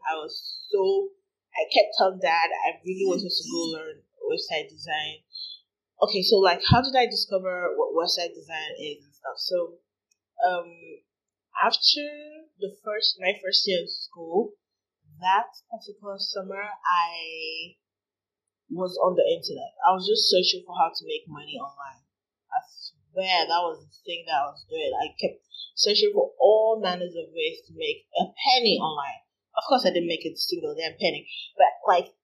i 0.09 0.15
was 0.17 0.33
so 0.73 1.13
i 1.53 1.69
kept 1.69 1.93
telling 2.01 2.17
dad 2.17 2.49
i 2.49 2.81
really 2.81 3.05
wanted 3.05 3.29
to 3.29 3.45
go 3.53 3.61
learn 3.77 4.01
website 4.25 4.73
design. 4.73 5.21
Okay 6.01 6.23
so 6.23 6.41
like 6.41 6.65
how 6.73 6.81
did 6.81 6.97
i 6.97 7.05
discover 7.05 7.77
what 7.77 7.93
website 7.93 8.33
design 8.33 8.73
is 8.81 9.05
and 9.05 9.13
stuff? 9.13 9.37
So 9.37 9.77
um 10.49 10.73
after 11.61 12.07
the 12.59 12.77
first 12.85 13.19
my 13.21 13.35
first 13.43 13.67
year 13.67 13.83
of 13.83 13.91
school, 13.91 14.55
that 15.21 15.51
particular 15.71 16.17
summer 16.19 16.63
I 16.63 17.77
was 18.71 18.97
on 18.97 19.15
the 19.15 19.27
internet. 19.29 19.77
I 19.85 19.93
was 19.93 20.09
just 20.09 20.31
searching 20.33 20.65
for 20.65 20.75
how 20.75 20.89
to 20.89 21.05
make 21.05 21.29
money 21.29 21.61
online. 21.61 22.01
I 22.49 22.61
swear 22.65 23.45
that 23.45 23.65
was 23.69 23.85
the 23.85 23.93
thing 24.05 24.25
that 24.27 24.41
I 24.41 24.49
was 24.49 24.65
doing. 24.65 24.93
I 24.97 25.13
kept 25.21 25.45
searching 25.77 26.13
for 26.17 26.33
all 26.41 26.81
manners 26.81 27.13
of 27.13 27.33
ways 27.37 27.61
to 27.69 27.77
make 27.77 28.09
a 28.17 28.33
penny 28.33 28.81
online. 28.81 29.21
Of 29.53 29.69
course, 29.69 29.85
I 29.85 29.93
didn't 29.93 30.09
make 30.09 30.25
it 30.25 30.41
single 30.41 30.73
damn 30.73 30.97
penny, 30.97 31.29
but 31.57 31.69
like 31.85 32.17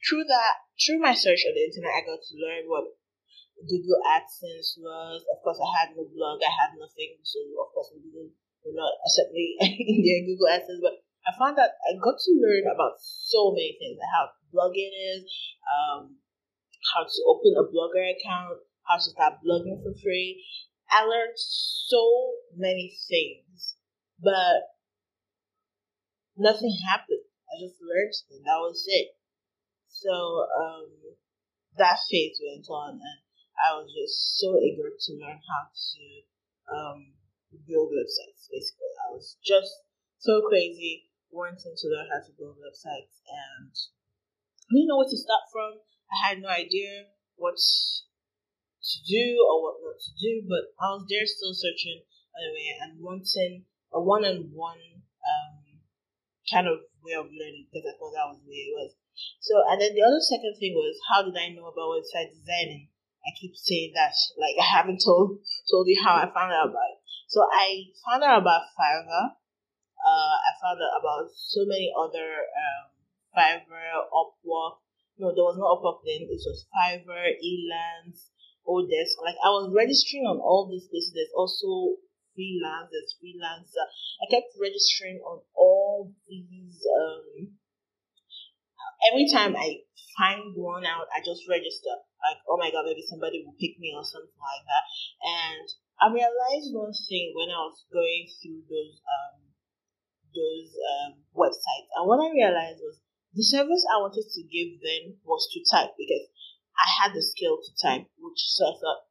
through 0.00 0.24
that, 0.24 0.64
through 0.80 1.04
my 1.04 1.12
search 1.12 1.44
on 1.44 1.52
the 1.52 1.68
internet, 1.68 1.92
I 1.92 2.08
got 2.08 2.24
to 2.24 2.40
learn 2.40 2.64
what 2.64 2.96
Google 3.60 4.00
AdSense 4.16 4.80
was. 4.80 5.20
Of 5.28 5.44
course, 5.44 5.60
I 5.60 5.68
had 5.76 5.92
no 5.92 6.08
blog, 6.08 6.40
I 6.40 6.48
had 6.48 6.72
nothing, 6.80 7.20
so 7.20 7.44
of 7.60 7.68
course, 7.76 7.92
Google 7.92 8.32
will 8.32 8.36
not 8.68 9.00
accept 9.06 9.32
me 9.32 9.56
in 9.60 10.04
their 10.04 10.22
Google 10.28 10.52
AdSense, 10.52 10.82
but 10.86 11.00
I 11.24 11.36
found 11.36 11.56
that 11.58 11.76
I 11.84 11.96
got 12.00 12.16
to 12.16 12.32
learn 12.40 12.68
about 12.68 13.00
so 13.00 13.52
many 13.52 13.76
things, 13.76 14.00
like 14.00 14.12
how 14.12 14.32
blogging 14.52 14.92
is, 15.16 15.24
um, 15.68 16.16
how 16.94 17.04
to 17.04 17.18
open 17.28 17.54
a 17.56 17.68
blogger 17.68 18.08
account, 18.08 18.64
how 18.88 18.96
to 18.96 19.10
start 19.12 19.44
blogging 19.44 19.82
for 19.82 19.92
free. 20.02 20.44
I 20.90 21.04
learned 21.04 21.36
so 21.36 22.34
many 22.56 22.96
things, 23.08 23.76
but 24.18 24.74
nothing 26.36 26.74
happened. 26.88 27.24
I 27.46 27.60
just 27.62 27.78
learned 27.78 28.14
and 28.30 28.44
that 28.44 28.58
was 28.58 28.84
it. 28.88 29.14
So 29.88 30.10
um, 30.10 30.88
that 31.76 31.98
phase 32.10 32.40
went 32.40 32.66
on, 32.70 32.96
and 32.96 33.20
I 33.60 33.76
was 33.76 33.92
just 33.92 34.40
so 34.40 34.56
eager 34.58 34.88
to 34.88 35.10
learn 35.20 35.38
how 35.38 35.62
to 35.68 36.02
um, 36.74 37.19
build 37.58 37.90
websites. 37.90 38.46
Basically, 38.50 38.92
I 39.06 39.14
was 39.14 39.36
just 39.42 39.70
so 40.18 40.42
crazy 40.46 41.10
wanting 41.30 41.74
to 41.74 41.86
learn 41.88 42.10
how 42.10 42.22
to 42.22 42.32
build 42.38 42.58
websites, 42.58 43.22
and 43.26 43.72
I 43.72 44.70
didn't 44.74 44.88
know 44.88 44.98
where 44.98 45.10
to 45.10 45.18
start 45.18 45.50
from. 45.50 45.82
I 46.10 46.16
had 46.28 46.42
no 46.42 46.48
idea 46.48 47.10
what 47.36 47.56
to 47.56 48.96
do 49.06 49.24
or 49.46 49.62
what 49.62 49.82
not 49.82 49.98
to 49.98 50.12
do, 50.18 50.46
but 50.46 50.74
I 50.80 50.94
was 50.94 51.06
there 51.08 51.26
still 51.26 51.54
searching 51.54 52.02
anyway 52.34 52.78
and 52.82 52.98
wanting 52.98 53.66
a 53.92 54.00
one-on-one 54.00 54.82
um, 55.20 55.54
kind 56.50 56.66
of 56.66 56.86
way 57.02 57.14
of 57.14 57.28
learning 57.30 57.66
because 57.68 57.86
I 57.86 57.94
thought 57.98 58.14
that 58.14 58.30
was 58.30 58.40
the 58.42 58.50
way 58.50 58.70
it 58.70 58.74
was. 58.74 58.94
So, 59.40 59.60
and 59.68 59.80
then 59.80 59.92
the 59.92 60.06
other 60.06 60.22
second 60.22 60.56
thing 60.56 60.72
was 60.72 60.96
how 61.12 61.22
did 61.22 61.36
I 61.36 61.52
know 61.52 61.68
about 61.68 61.98
website 61.98 62.32
designing? 62.32 62.88
I 63.20 63.36
keep 63.36 63.52
saying 63.52 63.92
that, 63.94 64.16
like 64.40 64.56
I 64.56 64.64
haven't 64.64 65.04
told 65.04 65.44
told 65.68 65.84
you 65.88 66.00
how 66.00 66.16
I 66.16 66.32
found 66.32 66.56
out 66.56 66.72
about 66.72 66.96
it. 66.96 66.99
So 67.30 67.46
I 67.46 67.86
found 68.02 68.26
out 68.26 68.42
about 68.42 68.74
Fiverr. 68.74 69.38
Uh, 70.02 70.34
I 70.34 70.50
found 70.58 70.82
out 70.82 70.98
about 70.98 71.30
so 71.30 71.62
many 71.62 71.86
other 71.94 72.26
um, 72.26 72.90
Fiverr, 73.30 74.02
Upwork. 74.10 74.82
No, 75.14 75.30
there 75.30 75.46
was 75.46 75.54
no 75.54 75.70
Upwork 75.70 76.02
then. 76.02 76.26
It 76.26 76.28
was 76.28 76.66
Fiverr, 76.74 77.30
Elance, 77.30 78.34
Odesk. 78.66 79.22
Like 79.22 79.38
I 79.46 79.54
was 79.54 79.70
registering 79.70 80.26
on 80.26 80.42
all 80.42 80.66
these 80.66 80.90
places. 80.90 81.14
There's 81.14 81.30
also 81.38 82.02
freelance. 82.34 82.90
There's 82.90 83.14
freelancer. 83.22 83.86
I 84.18 84.26
kept 84.26 84.50
registering 84.58 85.22
on 85.22 85.46
all 85.54 86.10
these. 86.26 86.82
Um, 86.82 87.54
every 89.06 89.30
time 89.30 89.54
I 89.54 89.86
find 90.18 90.50
one 90.58 90.82
out, 90.82 91.06
I 91.14 91.22
just 91.22 91.46
register. 91.46 91.94
Like, 92.26 92.42
oh 92.50 92.58
my 92.58 92.74
god, 92.74 92.90
maybe 92.90 93.06
somebody 93.06 93.46
will 93.46 93.54
pick 93.54 93.78
me 93.78 93.94
or 93.94 94.02
something 94.02 94.34
like 94.34 94.66
that. 94.66 94.84
And 95.22 95.66
I 96.00 96.08
realized 96.08 96.72
one 96.72 96.96
thing 96.96 97.36
when 97.36 97.52
I 97.52 97.60
was 97.68 97.84
going 97.92 98.24
through 98.40 98.64
those 98.64 98.96
um 99.04 99.52
those 100.32 100.72
um 100.72 101.12
websites, 101.36 101.92
and 101.92 102.08
what 102.08 102.24
I 102.24 102.32
realized 102.32 102.80
was 102.80 103.00
the 103.36 103.44
service 103.44 103.84
I 103.86 104.00
wanted 104.00 104.24
to 104.24 104.42
give 104.48 104.80
them 104.80 105.20
was 105.22 105.44
to 105.52 105.60
type 105.62 105.92
because 106.00 106.26
I 106.80 106.88
had 107.04 107.12
the 107.12 107.22
skill 107.22 107.60
to 107.60 107.70
type, 107.76 108.08
which 108.16 108.40
so 108.40 108.64
I 108.64 108.74
thought 108.80 109.04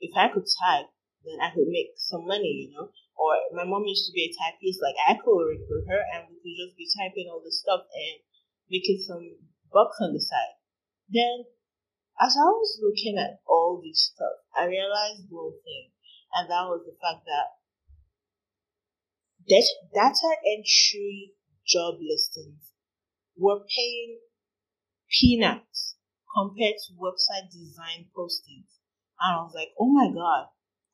if 0.00 0.12
I 0.14 0.28
could 0.28 0.46
type, 0.46 0.92
then 1.24 1.40
I 1.40 1.50
could 1.50 1.66
make 1.66 1.96
some 1.96 2.26
money, 2.26 2.68
you 2.68 2.76
know. 2.76 2.92
Or 3.18 3.34
my 3.50 3.64
mom 3.64 3.88
used 3.88 4.06
to 4.06 4.14
be 4.14 4.30
a 4.30 4.36
typist. 4.36 4.78
Like 4.78 4.94
I 5.08 5.18
could 5.18 5.32
recruit 5.32 5.88
her, 5.90 6.02
and 6.14 6.30
we 6.30 6.38
could 6.38 6.58
just 6.60 6.76
be 6.78 6.86
typing 6.92 7.26
all 7.26 7.42
this 7.42 7.58
stuff 7.58 7.88
and 7.90 8.22
making 8.70 9.02
some 9.02 9.48
bucks 9.72 9.98
on 10.00 10.12
the 10.14 10.22
side. 10.22 10.60
Then, 11.08 11.48
as 12.20 12.36
I 12.36 12.46
was 12.52 12.78
looking 12.84 13.18
at 13.18 13.40
all 13.48 13.80
this 13.82 14.12
stuff, 14.12 14.44
I 14.54 14.70
realized 14.70 15.26
one 15.30 15.56
thing, 15.64 15.90
and 16.34 16.50
that 16.50 16.68
was 16.68 16.84
the 16.84 16.96
fact 17.00 17.24
that 17.26 17.58
data 19.48 20.30
entry 20.56 21.32
job 21.66 21.96
listings 22.00 22.72
were 23.36 23.60
paying 23.74 24.18
peanuts 25.08 25.96
compared 26.34 26.74
to 26.86 26.92
website 27.00 27.50
design 27.50 28.06
postings. 28.16 28.76
And 29.20 29.34
I 29.34 29.42
was 29.42 29.52
like, 29.54 29.72
oh 29.80 29.88
my 29.88 30.08
God, 30.12 30.48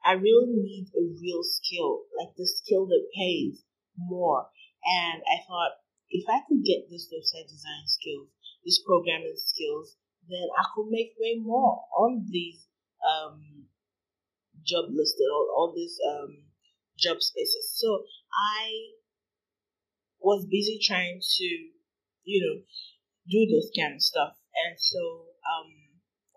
I 0.05 0.13
really 0.13 0.55
need 0.55 0.89
a 0.95 1.05
real 1.21 1.43
skill, 1.43 2.05
like 2.17 2.35
the 2.37 2.47
skill 2.47 2.87
that 2.87 3.09
pays 3.17 3.65
more. 3.97 4.47
And 4.85 5.23
I 5.25 5.43
thought, 5.47 5.81
if 6.11 6.25
I 6.29 6.41
could 6.47 6.63
get 6.65 6.89
this 6.91 7.09
website 7.11 7.49
design 7.49 7.85
skills, 7.87 8.29
this 8.65 8.81
programming 8.87 9.37
skills, 9.37 9.97
then 10.29 10.47
I 10.57 10.65
could 10.75 10.89
make 10.89 11.13
way 11.19 11.41
more 11.41 11.85
on 11.97 12.27
these 12.31 12.67
um, 13.05 13.67
job 14.65 14.87
listed, 14.91 15.27
all, 15.33 15.49
all 15.57 15.73
these 15.75 15.99
um, 16.03 16.45
job 16.99 17.21
spaces. 17.21 17.73
So 17.75 18.05
I 18.33 18.99
was 20.21 20.47
busy 20.47 20.81
trying 20.83 21.21
to, 21.21 21.45
you 22.25 22.41
know, 22.41 22.63
do 23.29 23.47
those 23.47 23.71
kind 23.77 23.95
of 23.95 24.03
stuff. 24.03 24.37
And 24.67 24.79
so, 24.79 25.29
um, 25.45 25.69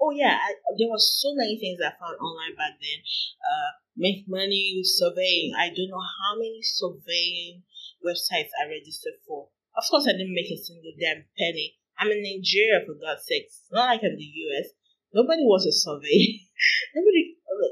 oh 0.01 0.11
yeah, 0.11 0.35
I, 0.35 0.53
there 0.77 0.91
was 0.91 1.07
so 1.21 1.33
many 1.35 1.57
things 1.59 1.79
I 1.79 1.95
found 1.95 2.19
online 2.19 2.55
back 2.55 2.77
then. 2.79 2.99
Uh, 3.39 3.71
make 3.95 4.25
money 4.27 4.77
with 4.77 4.87
surveying. 4.87 5.53
I 5.57 5.69
don't 5.69 5.89
know 5.89 6.03
how 6.03 6.37
many 6.37 6.61
surveying 6.61 7.63
websites 8.05 8.53
I 8.61 8.69
registered 8.69 9.17
for. 9.27 9.49
Of 9.75 9.83
course, 9.89 10.07
I 10.07 10.13
didn't 10.13 10.33
make 10.33 10.49
a 10.51 10.57
single 10.57 10.93
damn 10.99 11.25
penny. 11.37 11.77
I'm 11.99 12.13
in 12.13 12.21
Nigeria, 12.21 12.85
for 12.85 12.93
God's 12.93 13.25
sakes. 13.25 13.65
It's 13.65 13.73
not 13.73 13.89
like 13.89 14.01
I'm 14.05 14.17
the 14.17 14.31
US. 14.45 14.69
Nobody 15.13 15.41
wants 15.41 15.65
a 15.65 15.73
survey. 15.73 16.45
Nobody, 16.95 17.26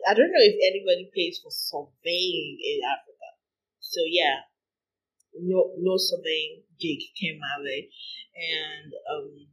I 0.05 0.13
don't 0.13 0.29
know 0.29 0.45
if 0.45 0.57
anybody 0.61 1.09
pays 1.13 1.41
for 1.41 1.49
surveying 1.49 2.61
in 2.61 2.79
Africa. 2.85 3.29
So 3.79 4.01
yeah, 4.05 4.45
no 5.33 5.73
no 5.77 5.97
surveying 5.97 6.63
gig 6.79 7.01
came 7.19 7.39
my 7.39 7.57
way, 7.61 7.89
and 8.35 8.93
um, 9.09 9.49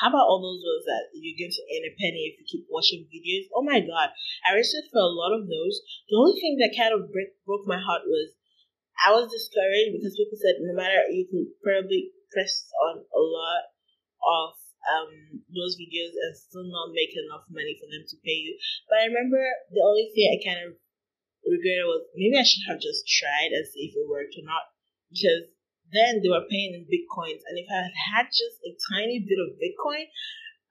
how 0.00 0.10
about 0.10 0.26
all 0.26 0.42
those 0.42 0.62
ones 0.62 0.84
that 0.90 1.14
you're 1.14 1.38
going 1.38 1.54
to 1.54 1.64
earn 1.70 1.86
a 1.86 1.94
penny 1.94 2.26
if 2.28 2.42
you 2.42 2.46
keep 2.46 2.66
watching 2.66 3.06
videos? 3.06 3.46
Oh 3.54 3.62
my 3.62 3.78
god, 3.78 4.10
I 4.42 4.54
registered 4.54 4.90
for 4.90 5.02
a 5.02 5.14
lot 5.14 5.34
of 5.34 5.46
those. 5.46 5.80
The 6.10 6.18
only 6.18 6.38
thing 6.40 6.58
that 6.58 6.74
kind 6.74 6.94
of 6.94 7.12
break, 7.14 7.38
broke 7.46 7.66
my 7.66 7.78
heart 7.78 8.06
was 8.06 8.34
I 8.98 9.10
was 9.14 9.30
discouraged 9.30 9.94
because 9.94 10.18
people 10.18 10.38
said 10.38 10.62
no 10.62 10.74
matter 10.74 11.10
you 11.10 11.26
can 11.26 11.50
probably 11.62 12.14
press 12.30 12.70
on 12.90 13.06
a 13.06 13.22
lot 13.22 13.70
of 14.24 14.63
um, 14.92 15.40
those 15.52 15.76
videos 15.80 16.12
and 16.12 16.36
still 16.36 16.66
not 16.68 16.92
make 16.92 17.12
enough 17.14 17.46
money 17.48 17.76
for 17.80 17.88
them 17.88 18.04
to 18.04 18.16
pay 18.24 18.36
you. 18.36 18.56
But 18.88 19.04
I 19.04 19.10
remember 19.10 19.40
the 19.72 19.84
only 19.84 20.10
thing 20.12 20.26
I 20.28 20.38
kind 20.42 20.60
of 20.68 20.70
regretted 21.44 21.88
was 21.88 22.08
maybe 22.16 22.36
I 22.36 22.46
should 22.46 22.64
have 22.68 22.80
just 22.80 23.04
tried 23.08 23.52
and 23.52 23.64
see 23.68 23.88
if 23.88 23.96
it 23.96 24.08
worked 24.08 24.36
or 24.36 24.44
not 24.44 24.72
because 25.12 25.52
then 25.92 26.20
they 26.24 26.30
were 26.32 26.48
paying 26.48 26.74
in 26.74 26.88
bitcoins. 26.88 27.44
And 27.46 27.60
if 27.60 27.68
I 27.68 27.88
had 27.88 27.96
had 27.96 28.26
just 28.32 28.60
a 28.64 28.72
tiny 28.92 29.20
bit 29.20 29.40
of 29.40 29.60
bitcoin, 29.60 30.08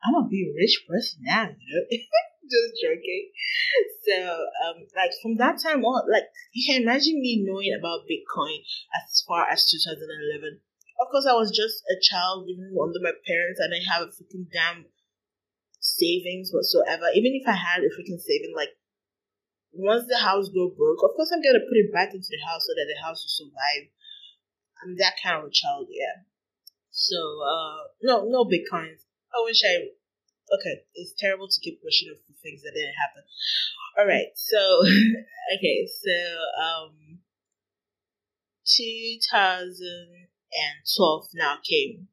I'm 0.04 0.18
gonna 0.18 0.28
be 0.28 0.50
a 0.50 0.56
rich 0.58 0.84
person 0.90 1.24
now, 1.24 1.54
you 1.54 1.68
know. 1.70 1.86
just 2.54 2.82
joking. 2.82 3.32
So, 4.04 4.16
um, 4.68 4.78
like 4.96 5.12
from 5.22 5.38
that 5.38 5.62
time 5.62 5.84
on, 5.84 6.12
like 6.12 6.28
you 6.54 6.64
can 6.68 6.84
imagine 6.84 7.20
me 7.20 7.44
knowing 7.46 7.74
about 7.78 8.06
Bitcoin 8.06 8.62
as 8.94 9.24
far 9.26 9.48
as 9.48 9.66
2011. 9.66 10.60
Of 11.04 11.12
course, 11.12 11.28
I 11.28 11.36
was 11.36 11.52
just 11.52 11.84
a 11.92 12.00
child 12.00 12.48
living 12.48 12.72
under 12.80 13.04
my 13.04 13.12
parents, 13.28 13.60
and 13.60 13.76
I 13.76 13.84
have 13.92 14.08
a 14.08 14.12
freaking 14.16 14.48
damn 14.48 14.88
savings 15.84 16.56
whatsoever. 16.56 17.12
Even 17.12 17.36
if 17.36 17.44
I 17.44 17.60
had 17.60 17.84
a 17.84 17.92
freaking 17.92 18.24
saving, 18.24 18.56
like 18.56 18.72
once 19.76 20.08
the 20.08 20.24
house 20.24 20.48
go 20.48 20.72
broke, 20.72 21.04
of 21.04 21.12
course 21.20 21.28
I'm 21.36 21.44
gonna 21.44 21.60
put 21.60 21.76
it 21.76 21.92
back 21.92 22.16
into 22.16 22.32
the 22.32 22.40
house 22.48 22.64
so 22.64 22.72
that 22.72 22.88
the 22.88 23.04
house 23.04 23.20
will 23.20 23.36
survive. 23.36 23.92
I'm 24.80 24.96
that 24.96 25.20
kind 25.20 25.44
of 25.44 25.52
a 25.52 25.52
child, 25.52 25.92
yeah. 25.92 26.24
So, 26.90 27.20
uh, 27.20 27.92
no, 28.02 28.24
no 28.32 28.48
bitcoins. 28.48 29.04
I 29.36 29.44
wish 29.44 29.60
I. 29.68 29.92
Okay, 30.56 30.88
it's 30.96 31.16
terrible 31.20 31.48
to 31.52 31.60
keep 31.60 31.84
pushing 31.84 32.16
up 32.16 32.20
for 32.24 32.32
things 32.40 32.64
that 32.64 32.72
didn't 32.76 32.96
happen. 32.96 33.24
All 34.00 34.08
right, 34.08 34.32
so 34.36 34.88
okay, 35.60 35.84
so 35.84 36.16
um, 36.64 37.20
2012 40.54 41.34
now 41.36 41.58
came, 41.64 42.08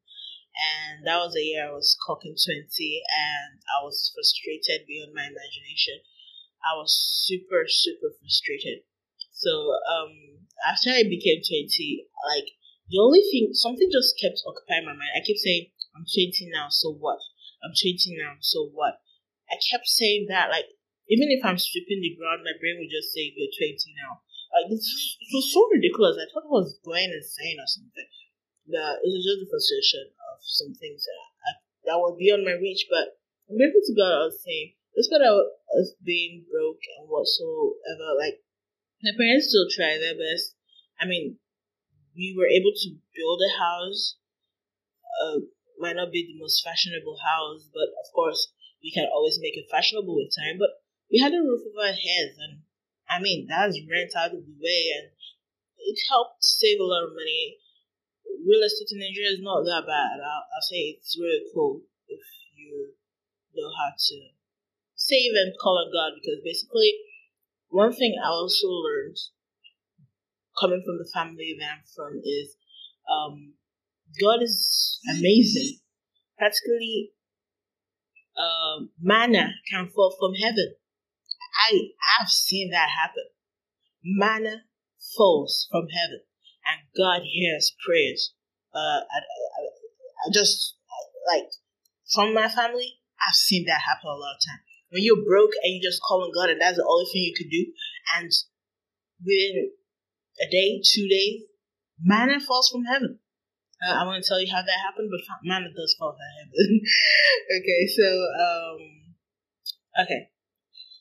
and 0.57 1.07
that 1.07 1.19
was 1.19 1.35
the 1.35 1.45
year 1.45 1.69
I 1.69 1.73
was 1.73 1.97
cocking 2.05 2.37
20, 2.37 2.67
and 3.09 3.61
I 3.69 3.85
was 3.85 4.13
frustrated 4.15 4.87
beyond 4.87 5.15
my 5.15 5.25
imagination. 5.25 6.05
I 6.61 6.77
was 6.77 6.93
super, 6.93 7.65
super 7.69 8.13
frustrated. 8.21 8.85
So 9.33 9.73
um, 9.89 10.45
after 10.69 10.91
I 10.93 11.09
became 11.09 11.41
20, 11.41 12.05
like 12.29 12.53
the 12.93 13.01
only 13.01 13.25
thing, 13.33 13.55
something 13.57 13.89
just 13.89 14.19
kept 14.21 14.45
occupying 14.45 14.85
my 14.85 14.93
mind. 14.93 15.17
I 15.17 15.25
kept 15.25 15.41
saying, 15.41 15.73
I'm 15.97 16.05
20 16.05 16.51
now, 16.53 16.69
so 16.69 16.93
what? 16.93 17.23
I'm 17.65 17.73
20 17.73 17.97
now, 18.21 18.37
so 18.41 18.69
what? 18.69 19.01
I 19.49 19.57
kept 19.71 19.89
saying 19.89 20.27
that, 20.29 20.51
like, 20.51 20.69
even 21.09 21.31
if 21.31 21.43
I'm 21.43 21.59
sweeping 21.59 22.03
the 22.03 22.15
ground, 22.15 22.47
my 22.47 22.55
brain 22.59 22.79
would 22.79 22.93
just 22.93 23.11
say, 23.11 23.33
You're 23.35 23.51
20 23.51 23.79
now. 23.99 24.23
Like, 24.55 24.71
it 24.71 25.31
was 25.35 25.51
so 25.51 25.67
ridiculous. 25.71 26.19
I 26.19 26.27
thought 26.31 26.47
I 26.47 26.55
was 26.55 26.79
going 26.85 27.11
insane 27.11 27.59
or 27.59 27.67
something. 27.67 28.07
But 28.71 29.03
it 29.03 29.11
was 29.11 29.27
just 29.27 29.41
the 29.45 29.51
frustration 29.51 30.15
of 30.15 30.39
some 30.41 30.73
things 30.79 31.05
that, 31.05 31.21
I, 31.45 31.51
that 31.91 32.01
were 32.01 32.17
beyond 32.17 32.47
my 32.47 32.57
reach. 32.57 32.87
But 32.89 33.19
I'm 33.51 33.59
grateful 33.59 33.83
to 33.85 33.99
God, 33.99 34.15
I 34.15 34.25
was 34.31 34.41
saying, 34.41 34.79
despite 34.95 35.27
us 35.27 35.93
being 36.03 36.47
broke 36.47 36.83
and 36.99 37.11
whatsoever, 37.11 38.15
like, 38.17 38.41
my 39.03 39.13
parents 39.17 39.49
still 39.49 39.67
try 39.69 39.97
their 39.97 40.17
best. 40.17 40.55
I 41.01 41.07
mean, 41.07 41.41
we 42.15 42.37
were 42.37 42.49
able 42.49 42.73
to 42.75 42.89
build 43.17 43.41
a 43.41 43.53
house. 43.59 44.17
Uh, 45.21 45.41
might 45.81 45.97
not 45.97 46.13
be 46.13 46.29
the 46.29 46.39
most 46.39 46.61
fashionable 46.61 47.17
house, 47.25 47.69
but 47.73 47.89
of 47.97 48.07
course 48.13 48.53
we 48.85 48.93
can 48.93 49.09
always 49.09 49.41
make 49.41 49.57
it 49.57 49.73
fashionable 49.73 50.15
with 50.15 50.37
time. 50.37 50.61
But 50.61 50.85
we 51.11 51.19
had 51.19 51.33
a 51.33 51.41
roof 51.41 51.65
over 51.65 51.89
our 51.89 51.97
heads, 51.97 52.37
and 52.37 52.63
I 53.09 53.19
mean 53.19 53.49
that's 53.49 53.81
rent 53.89 54.13
out 54.15 54.37
of 54.37 54.45
the 54.45 54.57
way, 54.61 54.93
and 54.93 55.11
it 55.81 55.99
helped 56.09 56.45
save 56.45 56.79
a 56.79 56.85
lot 56.85 57.09
of 57.09 57.17
money. 57.17 57.57
Real 58.41 58.65
estate 58.65 58.93
in 58.93 59.01
Nigeria 59.01 59.37
is 59.37 59.45
not 59.45 59.63
that 59.65 59.85
bad. 59.87 60.21
I'll, 60.21 60.47
I'll 60.49 60.65
say 60.65 60.97
it's 60.97 61.17
really 61.21 61.45
cool 61.53 61.83
if 62.09 62.25
you 62.57 62.95
know 63.55 63.69
how 63.69 63.93
to 63.93 64.17
save 64.95 65.33
and 65.37 65.53
call 65.61 65.79
on 65.79 65.93
God, 65.93 66.17
because 66.17 66.41
basically 66.45 66.95
one 67.69 67.93
thing 67.93 68.17
I 68.23 68.29
also 68.29 68.69
learned 68.69 69.17
coming 70.61 70.83
from 70.85 70.99
the 70.99 71.11
family 71.13 71.57
that 71.59 71.79
I'm 71.79 71.85
from 71.95 72.21
is 72.25 72.57
um, 73.11 73.55
God 74.21 74.43
is 74.43 75.01
amazing. 75.11 75.79
Practically, 76.39 77.13
uh, 78.37 78.85
manna 79.01 79.51
can 79.71 79.89
fall 79.89 80.15
from 80.19 80.35
heaven. 80.35 80.75
I 81.71 81.91
have 82.19 82.29
seen 82.29 82.71
that 82.71 82.89
happen. 82.89 83.25
Manna 84.03 84.63
falls 85.17 85.69
from 85.71 85.87
heaven, 85.89 86.21
and 86.71 86.81
God 86.97 87.23
hears 87.25 87.75
prayers. 87.85 88.35
Uh, 88.75 89.03
I, 89.03 89.19
I, 89.19 89.63
I 90.27 90.31
just 90.33 90.77
like 91.27 91.51
from 92.15 92.35
my 92.35 92.49
family, 92.49 92.99
I've 93.19 93.35
seen 93.35 93.67
that 93.67 93.81
happen 93.81 94.09
a 94.09 94.19
lot 94.19 94.37
of 94.37 94.43
times. 94.47 94.63
When 94.91 95.03
you're 95.03 95.25
broke 95.25 95.53
and 95.63 95.75
you 95.75 95.81
just 95.83 96.03
call 96.03 96.23
on 96.23 96.33
God, 96.35 96.51
and 96.51 96.61
that's 96.61 96.77
the 96.77 96.87
only 96.87 97.07
thing 97.13 97.23
you 97.23 97.35
can 97.37 97.49
do, 97.49 97.67
and 98.17 98.31
within 99.25 99.71
a 100.43 100.51
day, 100.51 100.83
two 100.83 101.07
days, 101.07 101.43
manna 102.03 102.41
falls 102.41 102.69
from 102.69 102.85
heaven. 102.85 103.19
Uh, 103.81 103.95
I 103.95 104.05
want 104.05 104.23
to 104.23 104.29
tell 104.29 104.41
you 104.41 104.51
how 104.51 104.61
that 104.61 104.85
happened, 104.85 105.11
but 105.11 105.23
manna 105.45 105.69
does 105.75 105.95
fall 105.99 106.13
from 106.13 106.31
heaven. 106.39 106.81
okay, 107.61 107.87
so 107.87 108.07
um, 108.43 108.79
okay, 110.05 110.31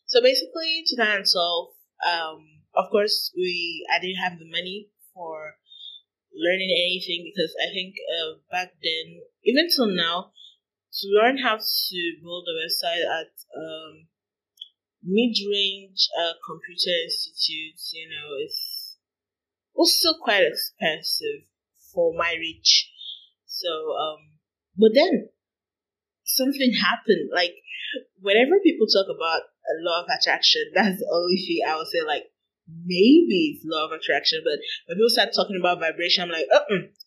so 0.05 0.21
basically, 0.21 0.83
2012. 0.89 1.69
Um, 1.99 2.45
of 2.75 2.89
course, 2.91 3.31
we 3.35 3.85
I 3.93 3.99
didn't 3.99 4.21
have 4.23 4.39
the 4.39 4.49
money 4.49 4.89
for 5.13 5.55
learning 6.39 6.71
anything 6.71 7.27
because 7.27 7.51
I 7.59 7.67
think 7.75 7.95
uh, 7.99 8.39
back 8.51 8.73
then, 8.79 9.19
even 9.43 9.67
till 9.67 9.91
now, 9.91 10.31
to 10.91 11.03
learn 11.11 11.37
how 11.37 11.59
to 11.59 11.99
build 12.23 12.47
a 12.47 12.55
website 12.55 13.03
at 13.03 13.31
um, 13.55 14.07
mid-range 15.03 16.07
uh, 16.17 16.33
computer 16.41 16.95
institutes, 17.05 17.91
you 17.93 18.07
know, 18.09 18.25
was 19.75 19.97
still 19.97 20.17
quite 20.23 20.43
expensive 20.43 21.47
for 21.93 22.13
my 22.17 22.35
reach. 22.39 22.91
So, 23.45 23.69
um, 23.69 24.39
but 24.77 24.91
then 24.93 25.29
something 26.23 26.73
happened. 26.73 27.29
Like, 27.33 27.55
whenever 28.21 28.59
people 28.63 28.87
talk 28.87 29.07
about 29.07 29.41
a 29.43 29.75
law 29.81 30.01
of 30.01 30.07
attraction, 30.09 30.71
that's 30.75 30.99
the 30.99 31.09
only 31.11 31.37
thing 31.37 31.61
I 31.67 31.75
would 31.77 31.87
say, 31.87 32.01
like, 32.05 32.31
maybe 32.69 33.57
it's 33.57 33.65
law 33.65 33.85
of 33.85 33.91
attraction, 33.91 34.41
but 34.43 34.59
when 34.87 34.97
people 34.97 35.09
start 35.09 35.29
talking 35.33 35.57
about 35.59 35.79
vibration, 35.79 36.23
I'm 36.23 36.29
like, 36.29 36.47
uh 36.53 36.61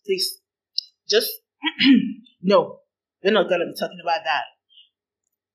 please, 0.05 0.39
just 1.09 1.29
no, 2.41 2.79
we're 3.23 3.31
not 3.33 3.49
gonna 3.49 3.67
be 3.67 3.79
talking 3.79 4.01
about 4.01 4.23
that. 4.25 4.43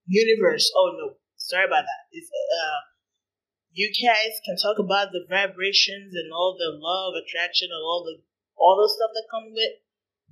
Universe, 0.07 0.73
oh 0.75 0.97
no, 0.97 1.21
sorry 1.37 1.67
about 1.67 1.85
that. 1.85 2.03
It's, 2.13 2.29
uh, 2.29 2.81
you 3.73 3.93
guys 3.93 4.41
can 4.45 4.57
talk 4.57 4.81
about 4.81 5.13
the 5.13 5.25
vibrations 5.29 6.17
and 6.17 6.33
all 6.33 6.57
the 6.59 6.73
law 6.73 7.13
of 7.13 7.21
attraction 7.21 7.69
and 7.71 7.85
all 7.85 8.05
the 8.05 8.25
all 8.57 8.81
the 8.81 8.91
stuff 8.91 9.13
that 9.15 9.31
comes 9.31 9.53
with, 9.55 9.79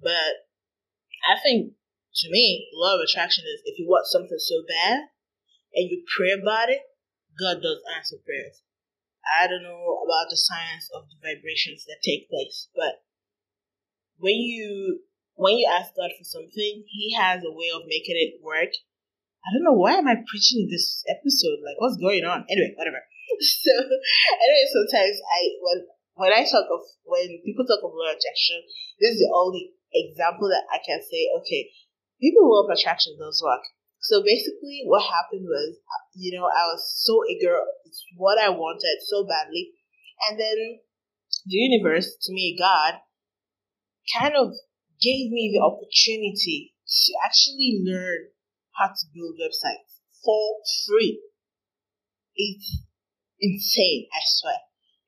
but 0.02 0.48
I 1.28 1.38
think 1.38 1.74
to 2.22 2.30
me, 2.30 2.68
law 2.72 2.96
of 2.96 3.04
attraction 3.04 3.44
is 3.44 3.62
if 3.64 3.78
you 3.78 3.86
want 3.86 4.06
something 4.06 4.38
so 4.38 4.64
bad 4.66 5.12
and 5.74 5.90
you 5.90 6.02
pray 6.16 6.32
about 6.32 6.70
it, 6.70 6.80
God 7.38 7.60
does 7.60 7.84
answer 7.94 8.16
prayers. 8.24 8.62
I 9.26 9.46
don't 9.46 9.62
know 9.62 10.02
about 10.06 10.30
the 10.30 10.38
science 10.38 10.88
of 10.94 11.10
the 11.10 11.18
vibrations 11.18 11.84
that 11.86 11.98
take 12.04 12.30
place, 12.30 12.68
but 12.74 13.02
when 14.18 14.38
you 14.38 15.02
when 15.34 15.58
you 15.58 15.68
ask 15.68 15.92
God 15.94 16.10
for 16.16 16.24
something, 16.24 16.84
He 16.86 17.14
has 17.14 17.42
a 17.44 17.52
way 17.52 17.68
of 17.74 17.84
making 17.86 18.16
it 18.16 18.40
work. 18.42 18.72
I 19.44 19.54
don't 19.54 19.66
know 19.66 19.78
why 19.78 19.94
am 19.98 20.08
I 20.08 20.18
preaching 20.26 20.66
in 20.66 20.68
this 20.70 21.04
episode? 21.06 21.62
Like, 21.62 21.78
what's 21.78 22.00
going 22.00 22.24
on? 22.24 22.46
Anyway, 22.50 22.74
whatever. 22.74 22.98
so, 23.40 23.72
anyway, 23.78 24.66
sometimes 24.72 25.16
I 25.22 25.40
when 25.60 25.78
when 26.16 26.32
I 26.32 26.42
talk 26.42 26.66
of 26.70 26.82
when 27.04 27.42
people 27.44 27.66
talk 27.66 27.84
of 27.84 27.92
law 27.92 28.10
of 28.10 28.16
attraction, 28.16 28.62
this 28.98 29.18
is 29.18 29.20
the 29.22 29.32
only 29.34 29.76
example 29.92 30.48
that 30.48 30.64
I 30.72 30.80
can 30.82 31.02
say. 31.02 31.28
Okay, 31.42 31.70
people 32.20 32.48
law 32.48 32.64
of 32.64 32.72
attraction 32.72 33.14
does 33.20 33.42
work. 33.44 33.62
So 34.00 34.22
basically, 34.22 34.82
what 34.84 35.02
happened 35.02 35.46
was, 35.46 35.78
you 36.14 36.36
know, 36.36 36.46
I 36.46 36.70
was 36.70 36.84
so 37.04 37.22
eager, 37.28 37.58
it's 37.84 38.04
what 38.16 38.38
I 38.38 38.50
wanted 38.50 38.98
so 39.02 39.26
badly, 39.26 39.72
and 40.28 40.38
then 40.38 40.80
the 41.46 41.56
universe, 41.56 42.16
to 42.22 42.32
me, 42.32 42.56
God, 42.58 43.00
kind 44.18 44.34
of 44.36 44.52
gave 45.00 45.30
me 45.30 45.52
the 45.52 45.62
opportunity 45.64 46.74
to 46.86 47.12
actually 47.24 47.82
learn 47.84 48.30
how 48.78 48.88
to 48.88 49.04
build 49.14 49.36
websites 49.40 50.00
for 50.24 50.56
free. 50.86 51.20
It's 52.34 52.82
insane, 53.40 54.06
I 54.12 54.20
swear. 54.24 54.58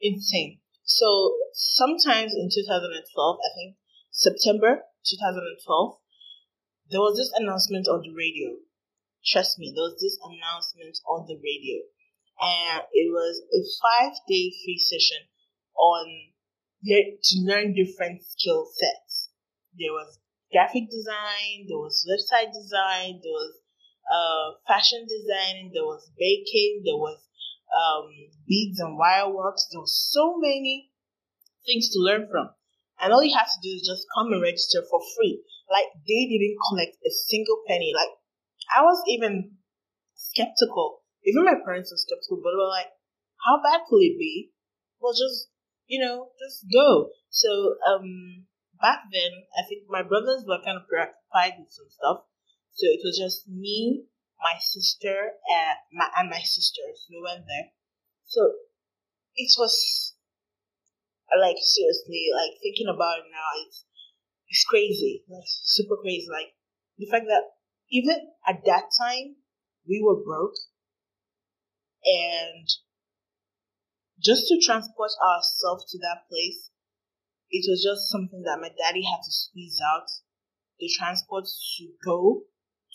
Insane. 0.01 0.61
So 0.85 1.35
sometimes 1.53 2.33
in 2.35 2.49
2012, 2.49 3.39
I 3.39 3.51
think 3.55 3.77
September 4.11 4.83
2012, 5.05 5.99
there 6.91 7.01
was 7.01 7.17
this 7.17 7.33
announcement 7.39 7.87
on 7.87 8.01
the 8.03 8.15
radio. 8.17 8.57
Trust 9.29 9.59
me, 9.59 9.73
there 9.75 9.85
was 9.85 10.01
this 10.01 10.19
announcement 10.25 10.99
on 11.07 11.27
the 11.29 11.37
radio. 11.37 11.85
And 12.41 12.83
it 12.93 13.11
was 13.13 13.43
a 13.53 13.61
five 13.83 14.17
day 14.29 14.53
free 14.65 14.79
session 14.79 15.29
on 15.77 16.33
to 16.87 17.35
learn 17.43 17.75
different 17.75 18.23
skill 18.23 18.67
sets. 18.73 19.31
There 19.77 19.93
was 19.93 20.19
graphic 20.53 20.89
design, 20.91 21.67
there 21.69 21.79
was 21.79 22.07
website 22.09 22.53
design, 22.53 23.21
there 23.23 23.37
was 23.37 23.55
uh, 24.09 24.57
fashion 24.67 25.05
design, 25.05 25.71
there 25.75 25.85
was 25.85 26.11
baking, 26.19 26.83
there 26.85 26.97
was 26.97 27.19
um, 27.69 28.09
beads 28.47 28.81
and 28.81 28.97
wire 28.97 29.29
works. 29.29 29.69
There 29.71 29.81
was 29.81 29.95
so 30.11 30.39
many 30.39 30.91
things 31.67 31.91
to 31.91 32.01
learn 32.01 32.29
from. 32.31 32.51
And 33.01 33.13
all 33.13 33.23
you 33.23 33.37
have 33.37 33.47
to 33.47 33.63
do 33.63 33.69
is 33.69 33.87
just 33.87 34.07
come 34.17 34.33
and 34.33 34.43
register 34.43 34.83
for 34.89 35.01
free. 35.17 35.43
Like 35.71 35.87
they 36.07 36.27
didn't 36.27 36.57
collect 36.71 36.97
a 37.05 37.11
single 37.11 37.63
penny. 37.69 37.93
Like 37.95 38.18
I 38.75 38.83
was 38.83 39.03
even 39.09 39.59
skeptical. 40.15 41.03
Even 41.25 41.45
my 41.45 41.59
parents 41.65 41.93
were 41.93 42.01
skeptical, 42.01 42.41
but 42.43 42.57
were 42.57 42.69
like, 42.69 42.93
how 43.45 43.61
bad 43.63 43.87
could 43.89 44.03
it 44.03 44.19
be? 44.19 44.51
Well, 45.01 45.13
just, 45.13 45.51
you 45.87 46.01
know, 46.01 46.31
just 46.39 46.67
go. 46.73 47.11
So, 47.31 47.77
um, 47.87 48.47
back 48.81 49.09
then, 49.13 49.33
I 49.57 49.63
think 49.69 49.85
my 49.89 50.03
brothers 50.03 50.45
were 50.47 50.63
kind 50.65 50.77
of 50.79 50.89
preoccupied 50.89 51.59
with 51.59 51.71
some 51.71 51.91
stuff. 51.91 52.27
So 52.73 52.87
it 52.87 53.01
was 53.03 53.19
just 53.19 53.49
me, 53.49 54.07
my 54.39 54.59
sister, 54.59 55.35
and 55.51 55.77
my, 55.93 56.09
and 56.17 56.31
my 56.31 56.41
sisters. 56.41 57.07
We 57.11 57.21
went 57.23 57.47
there. 57.47 57.75
So 58.25 58.43
it 59.37 59.51
was 59.59 60.15
like 61.37 61.61
seriously, 61.61 62.33
like 62.33 62.57
thinking 62.63 62.89
about 62.89 63.21
it 63.21 63.29
now, 63.29 63.51
it's 63.67 63.85
it's 64.49 64.65
crazy. 64.65 65.25
Like 65.29 65.45
super 65.47 65.97
crazy. 66.01 66.27
Like 66.31 66.57
the 66.97 67.09
fact 67.11 67.27
that 67.29 67.58
even 67.91 68.17
at 68.47 68.65
that 68.67 68.91
time 68.99 69.37
we 69.89 70.03
were 70.05 70.23
broke 70.23 70.57
and 72.05 72.69
just 74.23 74.49
to 74.49 74.61
transport 74.61 75.11
ourselves 75.23 75.91
to 75.91 75.99
that 75.99 76.27
place, 76.29 76.71
it 77.51 77.65
was 77.69 77.83
just 77.83 78.11
something 78.11 78.43
that 78.43 78.61
my 78.61 78.69
daddy 78.69 79.05
had 79.05 79.23
to 79.25 79.33
squeeze 79.33 79.81
out. 79.81 80.09
The 80.79 80.91
transport 80.99 81.45
to 81.45 81.85
go 82.05 82.43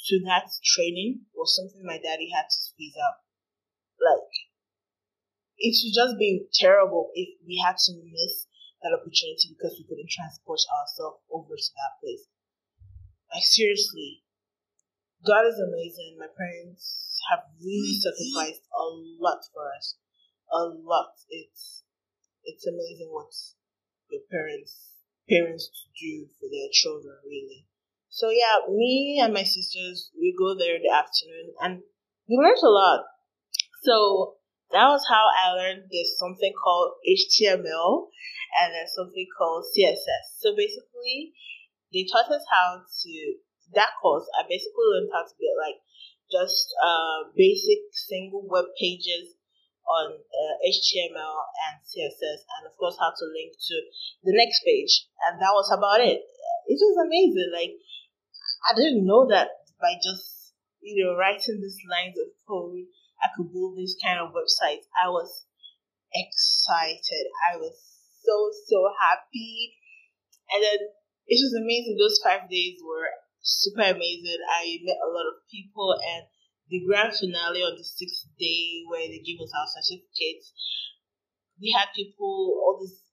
to 0.08 0.19
that 0.25 0.51
training 0.63 1.25
was 1.34 1.56
something 1.56 1.84
my 1.84 1.97
daddy 1.97 2.29
had 2.34 2.47
to 2.49 2.60
squeeze 2.60 2.95
out. 2.99 3.23
Like, 3.99 4.32
it 5.58 5.75
would 5.79 5.95
just 5.95 6.19
be 6.19 6.47
terrible 6.53 7.12
if 7.13 7.39
we 7.47 7.62
had 7.63 7.77
to 7.88 7.93
miss 8.03 8.47
that 8.84 8.91
opportunity 8.91 9.56
because 9.56 9.79
we 9.79 9.88
couldn't 9.88 10.12
transport 10.12 10.60
ourselves 10.67 11.23
over 11.32 11.56
to 11.56 11.71
that 11.79 12.03
place. 12.03 12.27
Like, 13.32 13.43
seriously, 13.47 14.22
God 15.25 15.47
is 15.47 15.55
amazing. 15.55 16.19
My 16.19 16.27
parents 16.27 17.19
have 17.31 17.47
really 17.63 17.95
mm-hmm. 17.95 18.12
sacrificed 18.12 18.67
a 18.75 18.83
lot 19.23 19.39
for 19.53 19.71
us. 19.71 19.95
A 20.51 20.67
lot. 20.83 21.15
It's 21.29 21.83
it's 22.43 22.67
amazing 22.67 23.07
what 23.09 23.31
your 24.12 24.21
parents 24.29 24.99
parents 25.29 25.71
do 25.95 26.27
for 26.39 26.51
their 26.51 26.67
children 26.71 27.15
really. 27.25 27.65
So 28.09 28.29
yeah, 28.29 28.67
me 28.69 29.19
and 29.23 29.33
my 29.33 29.43
sisters 29.43 30.12
we 30.19 30.36
go 30.38 30.53
there 30.57 30.75
in 30.75 30.83
the 30.83 30.93
afternoon 30.93 31.55
and 31.62 31.81
we 32.27 32.36
learned 32.36 32.62
a 32.62 32.69
lot. 32.69 33.05
So 33.83 34.36
that 34.71 34.88
was 34.88 35.07
how 35.07 35.27
I 35.31 35.55
learned 35.55 35.88
there's 35.89 36.19
something 36.19 36.51
called 36.51 36.99
HTML 37.07 38.12
and 38.59 38.73
there's 38.75 38.93
something 38.93 39.27
called 39.38 39.65
CSS. 39.71 40.39
So 40.39 40.55
basically 40.55 41.33
they 41.93 42.05
taught 42.12 42.31
us 42.31 42.43
how 42.51 42.83
to 42.83 43.13
that 43.75 43.97
course, 44.01 44.25
I 44.38 44.43
basically 44.47 44.88
learned 44.93 45.12
how 45.13 45.23
to 45.23 45.36
get 45.38 45.53
like 45.57 45.79
just 46.31 46.73
uh, 46.81 47.29
basic 47.36 47.93
single 47.93 48.45
web 48.49 48.65
pages 48.79 49.36
on 49.83 50.15
uh, 50.15 50.55
HTML 50.63 51.38
and 51.67 51.83
CSS, 51.83 52.47
and 52.57 52.65
of 52.65 52.73
course 52.79 52.95
how 52.99 53.12
to 53.12 53.25
link 53.29 53.53
to 53.53 53.75
the 54.23 54.33
next 54.36 54.63
page. 54.63 55.07
And 55.27 55.41
that 55.41 55.53
was 55.53 55.69
about 55.71 56.01
it. 56.01 56.23
It 56.67 56.79
was 56.79 56.97
amazing. 57.03 57.51
Like 57.51 57.75
I 58.63 58.75
didn't 58.75 59.05
know 59.05 59.27
that 59.27 59.49
by 59.79 59.99
just 60.01 60.55
you 60.81 61.03
know 61.03 61.15
writing 61.15 61.59
these 61.59 61.79
lines 61.89 62.17
of 62.17 62.31
code, 62.47 62.88
I 63.21 63.29
could 63.36 63.51
build 63.51 63.77
this 63.77 63.95
kind 63.99 64.19
of 64.19 64.31
website. 64.31 64.88
I 64.95 65.09
was 65.09 65.45
excited. 66.13 67.27
I 67.51 67.57
was 67.57 67.75
so 68.23 68.51
so 68.67 68.88
happy, 69.01 69.75
and 70.51 70.63
then 70.63 70.79
it 71.27 71.39
was 71.43 71.53
amazing. 71.55 71.97
Those 71.99 72.19
five 72.23 72.49
days 72.49 72.79
were 72.79 73.12
super 73.43 73.84
amazing. 73.84 74.41
I 74.47 74.79
met 74.82 75.03
a 75.03 75.12
lot 75.12 75.27
of 75.27 75.43
people 75.51 75.93
and 75.99 76.23
the 76.71 76.82
grand 76.88 77.13
finale 77.13 77.62
on 77.62 77.75
the 77.75 77.84
sixth 77.84 78.32
day 78.39 78.88
where 78.88 79.06
they 79.06 79.19
give 79.19 79.38
us 79.43 79.51
our 79.51 79.67
certificates. 79.67 80.56
We 81.60 81.75
had 81.75 81.91
people, 81.91 82.58
all 82.63 82.79
these 82.79 83.03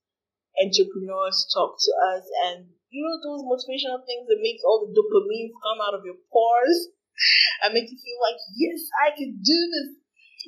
entrepreneurs 0.57 1.51
talk 1.53 1.77
to 1.79 1.93
us 2.15 2.25
and 2.47 2.71
you 2.91 3.07
know 3.07 3.19
those 3.23 3.47
motivational 3.47 4.03
things 4.03 4.27
that 4.27 4.43
makes 4.43 4.67
all 4.67 4.83
the 4.83 4.91
dopamine 4.91 5.55
come 5.63 5.79
out 5.79 5.95
of 5.95 6.03
your 6.03 6.19
pores 6.27 6.91
and 7.63 7.75
make 7.75 7.87
you 7.87 7.99
feel 7.99 8.21
like, 8.23 8.39
yes, 8.59 8.87
I 8.99 9.15
can 9.15 9.39
do 9.39 9.59
this. 9.71 9.91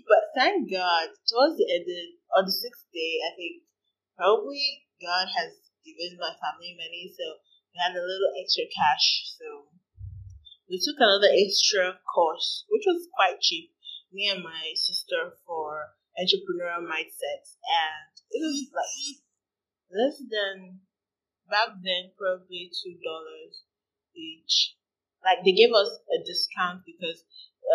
But 0.08 0.32
thank 0.34 0.72
God, 0.72 1.12
towards 1.28 1.60
the 1.60 1.68
end 1.70 1.86
on 2.34 2.48
the 2.48 2.54
sixth 2.54 2.88
day, 2.90 3.20
I 3.22 3.30
think 3.36 3.62
probably 4.16 4.88
God 4.98 5.28
has 5.30 5.54
given 5.84 6.18
my 6.18 6.32
family 6.34 6.74
money, 6.74 7.12
so 7.12 7.42
had 7.76 7.92
a 7.92 8.02
little 8.04 8.32
extra 8.40 8.64
cash, 8.68 9.24
so 9.38 9.68
we 10.68 10.80
took 10.80 10.96
another 10.98 11.28
extra 11.32 11.98
course, 12.14 12.64
which 12.70 12.84
was 12.86 13.08
quite 13.14 13.40
cheap. 13.40 13.72
Me 14.12 14.28
and 14.28 14.42
my 14.42 14.72
sister 14.74 15.36
for 15.46 15.92
entrepreneurial 16.18 16.84
mindset, 16.84 17.44
and 17.64 18.12
it 18.30 18.40
was 18.40 18.68
like 18.72 19.20
less 19.92 20.18
than 20.18 20.80
back 21.48 21.76
then, 21.82 22.12
probably 22.18 22.70
two 22.72 22.96
dollars 23.04 23.64
each. 24.16 24.76
Like 25.24 25.44
they 25.44 25.52
gave 25.52 25.72
us 25.72 25.88
a 26.12 26.24
discount 26.24 26.82
because 26.84 27.24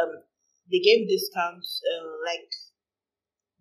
um 0.01 0.23
they 0.69 0.79
gave 0.79 1.07
discounts 1.07 1.81
uh, 1.85 2.05
like 2.25 2.49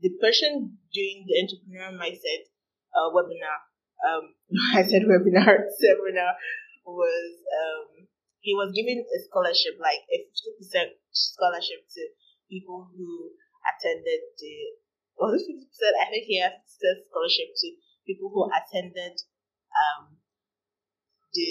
the 0.00 0.10
person 0.20 0.78
doing 0.92 1.24
the 1.26 1.36
entrepreneurial 1.40 1.96
mindset 1.96 2.48
uh, 2.96 3.08
webinar 3.14 3.60
um, 4.04 4.34
I 4.74 4.82
said 4.82 5.08
webinar, 5.08 5.66
seminar 5.80 6.34
was, 6.84 7.32
um, 7.50 8.06
he 8.40 8.54
was 8.54 8.70
giving 8.74 9.02
a 9.02 9.18
scholarship, 9.26 9.78
like 9.80 10.04
a 10.12 10.18
50% 10.62 10.96
scholarship 11.10 11.82
to 11.94 12.02
people 12.48 12.88
who 12.94 13.32
attended 13.66 14.22
the 14.38 14.54
was 15.16 15.40
it 15.40 15.48
fifty 15.48 15.64
percent? 15.64 15.96
I 15.96 16.06
think 16.12 16.24
he 16.28 16.36
has 16.44 16.52
scholarship 17.08 17.48
to 17.56 17.68
people 18.04 18.28
who 18.28 18.44
attended 18.52 19.16
um 19.72 20.20
the 21.32 21.48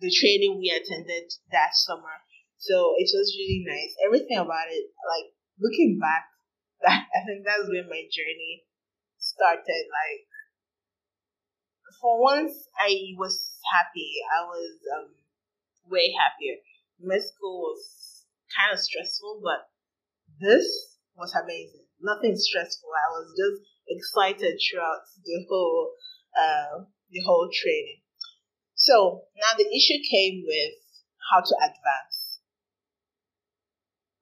the 0.00 0.10
training 0.12 0.56
we 0.56 0.72
attended 0.72 1.28
that 1.52 1.76
summer. 1.76 2.24
So 2.56 2.96
it 2.96 3.08
was 3.12 3.36
really 3.36 3.64
nice. 3.68 3.92
Everything 4.00 4.40
about 4.40 4.72
it, 4.72 4.92
like 5.04 5.32
looking 5.60 6.00
back, 6.00 6.32
that 6.80 7.04
I 7.16 7.20
think 7.24 7.44
that's 7.44 7.68
when 7.68 7.88
my 7.88 8.04
journey 8.08 8.64
started. 9.20 9.84
Like 9.92 10.24
for 12.06 12.22
once, 12.22 12.70
I 12.78 13.18
was 13.18 13.58
happy. 13.74 14.22
I 14.30 14.46
was 14.46 14.78
um, 14.94 15.10
way 15.90 16.14
happier. 16.14 16.62
My 17.02 17.18
school 17.18 17.66
was 17.66 18.22
kind 18.54 18.70
of 18.70 18.78
stressful, 18.78 19.42
but 19.42 19.66
this 20.38 21.02
was 21.18 21.34
amazing. 21.34 21.82
Nothing 21.98 22.38
stressful. 22.38 22.86
I 22.94 23.10
was 23.10 23.34
just 23.34 23.58
excited 23.90 24.54
throughout 24.54 25.02
the 25.18 25.46
whole 25.50 25.98
uh, 26.38 26.86
the 27.10 27.26
whole 27.26 27.50
training. 27.50 28.06
So 28.78 29.26
now 29.42 29.58
the 29.58 29.66
issue 29.66 29.98
came 30.06 30.46
with 30.46 30.78
how 31.34 31.42
to 31.42 31.54
advance. 31.58 32.38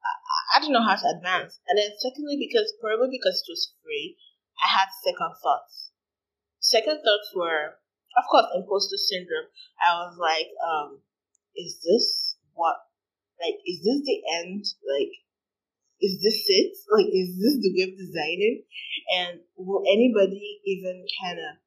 I, 0.01 0.57
I 0.57 0.61
didn't 0.61 0.73
know 0.73 0.89
how 0.89 0.97
to 0.97 1.13
advance. 1.21 1.61
And 1.69 1.77
then 1.77 1.93
secondly, 2.01 2.41
because 2.41 2.73
probably 2.81 3.13
because 3.13 3.45
it 3.45 3.53
was 3.53 3.77
free, 3.85 4.17
I 4.57 4.73
had 4.73 4.89
second 5.05 5.37
thoughts. 5.45 5.84
Second 6.65 7.05
thoughts 7.05 7.29
were, 7.37 7.77
of 8.17 8.25
course, 8.31 8.49
imposter 8.57 8.97
syndrome. 8.97 9.53
I 9.77 10.09
was 10.09 10.17
like, 10.17 10.49
um, 10.65 11.05
is 11.53 11.77
this 11.85 12.37
what, 12.57 12.77
like, 13.37 13.61
is 13.69 13.85
this 13.85 14.01
the 14.01 14.19
end? 14.41 14.65
Like, 14.81 15.13
is 16.01 16.25
this 16.25 16.41
it? 16.49 16.73
Like, 16.89 17.13
is 17.13 17.37
this 17.37 17.61
the 17.61 17.73
way 17.77 17.85
of 17.93 17.99
designing? 18.01 18.65
And 19.13 19.41
will 19.57 19.85
anybody 19.85 20.61
even 20.65 21.05
kind 21.21 21.39
of, 21.39 21.61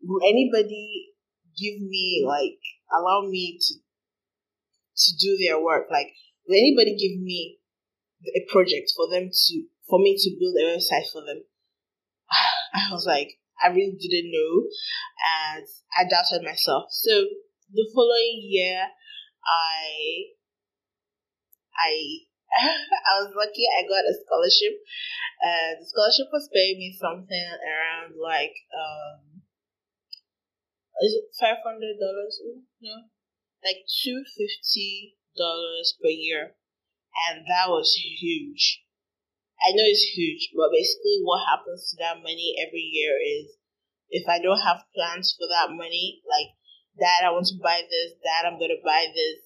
will 0.00 0.24
anybody 0.24 1.14
give 1.56 1.80
me 1.80 2.24
like 2.26 2.58
allow 2.92 3.28
me 3.28 3.58
to 3.60 3.74
to 4.96 5.16
do 5.18 5.36
their 5.36 5.60
work. 5.60 5.86
Like, 5.90 6.14
will 6.46 6.56
anybody 6.56 6.96
give 6.96 7.20
me 7.20 7.58
a 8.34 8.46
project 8.52 8.92
for 8.96 9.08
them 9.08 9.30
to 9.30 9.62
for 9.88 9.98
me 9.98 10.16
to 10.16 10.30
build 10.38 10.54
a 10.56 10.76
website 10.76 11.10
for 11.12 11.22
them? 11.22 11.42
I 12.74 12.92
was 12.92 13.06
like, 13.06 13.38
I 13.64 13.68
really 13.72 13.96
didn't 13.96 14.30
know, 14.30 14.68
and 15.24 15.66
I 15.96 16.04
doubted 16.04 16.44
myself. 16.44 16.92
So 16.92 17.24
the 17.72 17.88
following 17.94 18.44
year, 18.44 18.84
I 19.42 20.36
I 21.72 21.92
I 22.60 23.24
was 23.24 23.32
lucky. 23.34 23.64
I 23.64 23.88
got 23.88 24.04
a 24.04 24.14
scholarship. 24.14 24.78
Uh, 25.40 25.80
the 25.80 25.86
scholarship 25.86 26.28
was 26.32 26.48
paying 26.52 26.78
me 26.78 26.96
something 27.00 27.48
around 27.64 28.14
like 28.20 28.54
um, 28.76 29.42
is 31.02 31.14
it 31.14 31.24
five 31.40 31.58
hundred 31.64 31.96
dollars? 31.98 32.38
No, 32.80 33.08
like 33.64 33.88
two 34.04 34.22
fifty 34.36 35.16
dollars 35.36 35.96
per 36.00 36.10
year, 36.10 36.54
and 37.28 37.44
that 37.48 37.68
was 37.68 37.96
huge. 37.96 38.83
I 39.64 39.72
know 39.72 39.88
it's 39.88 40.12
huge, 40.12 40.52
but 40.52 40.68
basically, 40.68 41.24
what 41.24 41.48
happens 41.48 41.88
to 41.88 41.96
that 42.04 42.20
money 42.20 42.52
every 42.60 42.84
year 42.84 43.16
is 43.16 43.56
if 44.12 44.28
I 44.28 44.36
don't 44.36 44.60
have 44.60 44.84
plans 44.92 45.32
for 45.32 45.48
that 45.48 45.72
money, 45.72 46.20
like 46.28 46.52
that, 47.00 47.24
I 47.24 47.32
want 47.32 47.48
to 47.48 47.56
buy 47.64 47.80
this, 47.80 48.12
that 48.20 48.44
I'm 48.44 48.60
gonna 48.60 48.76
buy 48.84 49.08
this. 49.08 49.40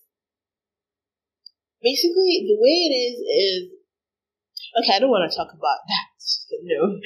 Basically, 1.79 2.51
the 2.51 2.59
way 2.59 2.77
it 2.91 2.95
is 2.99 3.17
is 3.23 3.63
okay. 4.83 4.99
I 4.99 4.99
don't 4.99 5.15
want 5.15 5.31
to 5.31 5.37
talk 5.37 5.55
about 5.55 5.81
that. 5.89 6.11
No, 6.67 6.99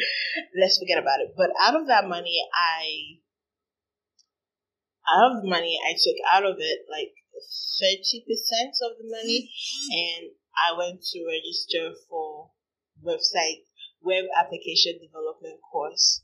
let's 0.57 0.81
forget 0.81 0.97
about 0.97 1.21
it. 1.21 1.37
But 1.37 1.53
out 1.61 1.77
of 1.77 1.87
that 1.93 2.09
money, 2.09 2.41
I 2.57 3.21
out 5.05 5.37
of 5.37 5.43
the 5.43 5.53
money 5.53 5.77
I 5.85 5.93
took 5.93 6.17
out 6.33 6.49
of 6.49 6.57
it, 6.59 6.89
like 6.89 7.13
30% 7.37 8.25
of 8.89 8.97
the 8.97 9.05
money, 9.05 9.53
mm-hmm. 9.53 9.93
and 9.93 10.23
I 10.57 10.79
went 10.79 11.03
to 11.03 11.27
register 11.29 11.93
for 12.09 12.51
website 13.05 13.67
web 14.03 14.25
application 14.39 14.99
development 14.99 15.61
course, 15.71 16.23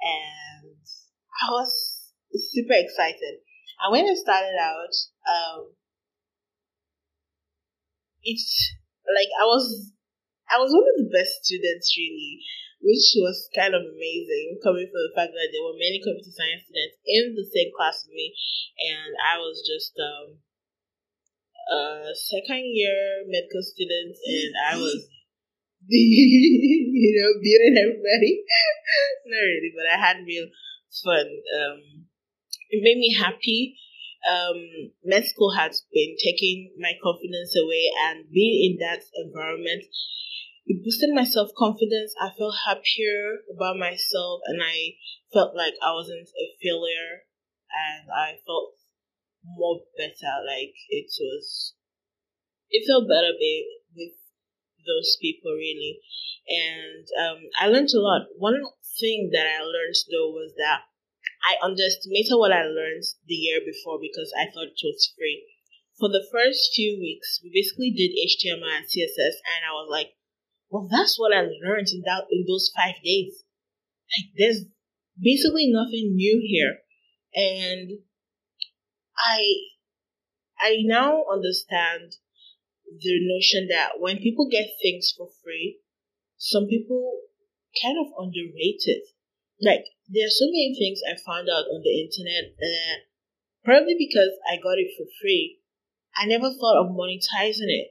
and 0.00 0.76
I 1.42 1.50
was 1.50 2.12
super 2.34 2.74
excited. 2.74 3.40
And 3.80 3.92
when 3.92 4.04
I 4.04 4.14
started 4.14 4.56
out, 4.60 4.94
um, 5.28 5.72
it's 8.22 8.74
like 9.04 9.28
I 9.40 9.44
was 9.44 9.92
I 10.48 10.58
was 10.60 10.72
one 10.72 10.84
of 10.84 10.96
the 10.96 11.12
best 11.12 11.44
students 11.44 11.94
really 11.96 12.40
which 12.84 13.16
was 13.16 13.48
kind 13.56 13.72
of 13.72 13.80
amazing 13.80 14.60
coming 14.60 14.84
from 14.84 15.02
the 15.08 15.16
fact 15.16 15.32
that 15.32 15.48
there 15.48 15.64
were 15.64 15.80
many 15.80 16.04
computer 16.04 16.28
science 16.28 16.68
students 16.68 17.00
in 17.08 17.32
the 17.32 17.48
same 17.48 17.72
class 17.72 18.04
with 18.04 18.12
me, 18.12 18.36
and 18.92 19.16
I 19.24 19.40
was 19.40 19.64
just 19.64 19.96
um, 19.96 20.36
a 21.72 22.12
second 22.12 22.68
year 22.68 23.24
medical 23.24 23.64
student, 23.64 24.12
and 24.20 24.52
I 24.52 24.76
was 24.76 25.08
you 25.88 27.12
know 27.16 27.40
beating 27.42 27.76
everybody. 27.76 28.44
Not 29.26 29.44
really, 29.44 29.72
but 29.76 29.86
I 29.86 29.98
had 30.00 30.24
real 30.26 30.48
fun. 31.04 31.26
Um, 31.26 32.06
it 32.70 32.80
made 32.82 32.98
me 32.98 33.14
happy. 33.14 33.76
Um, 34.24 34.56
med 35.04 35.26
school 35.26 35.52
has 35.52 35.84
been 35.92 36.16
taking 36.16 36.72
my 36.78 36.92
confidence 37.02 37.54
away, 37.56 37.90
and 38.08 38.24
being 38.30 38.72
in 38.72 38.78
that 38.80 39.04
environment 39.26 39.84
it 40.66 40.82
boosted 40.82 41.10
my 41.12 41.24
self 41.24 41.50
confidence. 41.56 42.14
I 42.20 42.30
felt 42.36 42.54
happier 42.66 43.44
about 43.54 43.76
myself 43.76 44.40
and 44.46 44.62
I 44.62 44.96
felt 45.32 45.54
like 45.54 45.74
I 45.82 45.92
wasn't 45.92 46.28
a 46.28 46.46
failure 46.62 47.28
and 47.68 48.08
I 48.10 48.40
felt 48.46 48.72
more 49.44 49.80
better. 49.98 50.32
Like 50.46 50.74
it 50.88 51.10
was, 51.20 51.74
it 52.70 52.86
felt 52.88 53.08
better 53.08 53.32
with 53.36 53.66
those 54.86 55.16
people 55.20 55.52
really. 55.52 56.00
And 56.48 57.06
um, 57.18 57.38
I 57.58 57.66
learned 57.68 57.90
a 57.94 58.00
lot. 58.00 58.28
One 58.36 58.60
thing 59.00 59.30
that 59.32 59.46
I 59.46 59.64
learned 59.64 59.98
though 60.12 60.30
was 60.30 60.52
that 60.58 60.84
I 61.44 61.56
underestimated 61.60 62.36
what 62.36 62.52
I 62.52 62.64
learned 62.64 63.04
the 63.26 63.34
year 63.34 63.60
before 63.60 63.98
because 64.00 64.32
I 64.36 64.48
thought 64.52 64.72
it 64.72 64.84
was 64.84 65.12
free. 65.16 65.44
For 65.98 66.08
the 66.08 66.26
first 66.32 66.72
few 66.74 66.98
weeks, 66.98 67.40
we 67.42 67.52
basically 67.54 67.92
did 67.92 68.12
HTML 68.12 68.82
and 68.82 68.84
CSS, 68.84 69.38
and 69.46 69.62
I 69.62 69.72
was 69.72 69.88
like, 69.90 70.16
well, 70.70 70.88
that's 70.90 71.16
what 71.18 71.32
I 71.32 71.42
learned 71.42 71.88
in 71.92 72.02
that 72.04 72.24
in 72.32 72.44
those 72.48 72.72
five 72.74 72.96
days. 73.04 73.44
Like 74.10 74.32
there's 74.36 74.64
basically 75.20 75.70
nothing 75.70 76.16
new 76.16 76.42
here. 76.42 76.78
And 77.34 77.98
I 79.16 79.42
I 80.58 80.76
now 80.82 81.24
understand 81.30 82.16
the 82.86 83.14
notion 83.24 83.68
that 83.68 83.98
when 83.98 84.18
people 84.18 84.48
get 84.50 84.66
things 84.80 85.12
for 85.16 85.28
free, 85.42 85.80
some 86.36 86.66
people 86.66 87.20
kind 87.82 87.98
of 87.98 88.12
underrate 88.18 88.84
it. 88.86 89.04
Like 89.60 89.84
there 90.08 90.26
are 90.26 90.34
so 90.34 90.46
many 90.46 90.76
things 90.76 91.00
I 91.02 91.16
found 91.16 91.48
out 91.48 91.66
on 91.70 91.82
the 91.82 91.94
internet 91.94 92.54
that 92.58 93.08
probably 93.64 93.96
because 93.98 94.36
I 94.46 94.56
got 94.60 94.78
it 94.78 94.92
for 94.96 95.06
free, 95.20 95.60
I 96.16 96.26
never 96.26 96.50
thought 96.50 96.78
of 96.78 96.94
monetizing 96.94 97.72
it. 97.72 97.88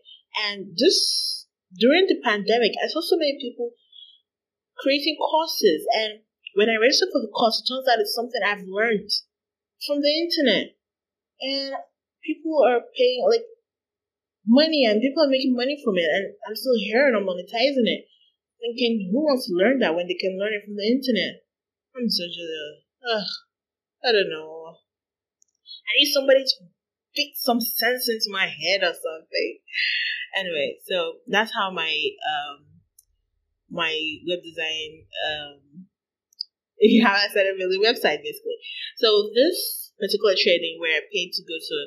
And 0.47 0.77
this 0.77 1.47
during 1.73 2.05
the 2.07 2.21
pandemic, 2.23 2.73
I 2.77 2.87
saw 2.87 3.01
so 3.01 3.17
many 3.17 3.37
people 3.41 3.71
creating 4.77 5.17
courses. 5.17 5.85
And 5.97 6.21
when 6.55 6.69
I 6.69 6.77
registered 6.77 7.09
for 7.11 7.21
the 7.21 7.33
course, 7.33 7.61
it 7.61 7.67
turns 7.67 7.87
out 7.89 7.99
it's 7.99 8.13
something 8.13 8.41
I've 8.41 8.67
learned 8.67 9.09
from 9.85 10.01
the 10.01 10.13
internet. 10.13 10.77
And 11.41 11.73
people 12.23 12.61
are 12.63 12.81
paying 12.95 13.25
like 13.29 13.43
money 14.45 14.85
and 14.85 15.01
people 15.01 15.23
are 15.23 15.31
making 15.31 15.55
money 15.55 15.79
from 15.83 15.97
it. 15.97 16.07
And 16.07 16.35
I'm 16.47 16.55
still 16.55 16.77
here 16.77 17.07
and 17.07 17.15
I'm 17.15 17.23
monetizing 17.27 17.87
it. 17.87 18.05
Thinking, 18.59 19.09
who 19.11 19.25
wants 19.27 19.47
to 19.47 19.53
learn 19.53 19.79
that 19.79 19.95
when 19.95 20.07
they 20.07 20.15
can 20.15 20.39
learn 20.39 20.55
it 20.55 20.63
from 20.63 20.75
the 20.75 20.87
internet? 20.87 21.43
I'm 21.95 22.09
such 22.09 22.35
a, 22.39 22.47
ugh, 23.11 23.27
I 24.03 24.11
don't 24.11 24.29
know. 24.31 24.77
I 25.83 25.91
need 25.99 26.11
somebody 26.11 26.43
to 26.43 26.55
beat 27.13 27.35
some 27.35 27.59
sense 27.59 28.09
into 28.09 28.31
my 28.31 28.47
head 28.47 28.81
or 28.81 28.95
something 28.95 29.59
anyway, 30.35 30.77
so 30.85 31.21
that's 31.27 31.53
how 31.53 31.71
my 31.71 31.93
um 31.93 32.65
my 33.69 33.93
web 34.27 34.39
design 34.43 35.05
um 35.29 35.87
how 37.03 37.13
I 37.13 37.27
set 37.31 37.47
up 37.47 37.57
the 37.57 37.81
website 37.81 38.21
basically. 38.21 38.59
So 38.97 39.29
this 39.33 39.93
particular 39.99 40.33
training 40.35 40.77
where 40.79 40.97
I 40.97 41.01
paid 41.13 41.31
to 41.33 41.43
go 41.43 41.55
to 41.57 41.77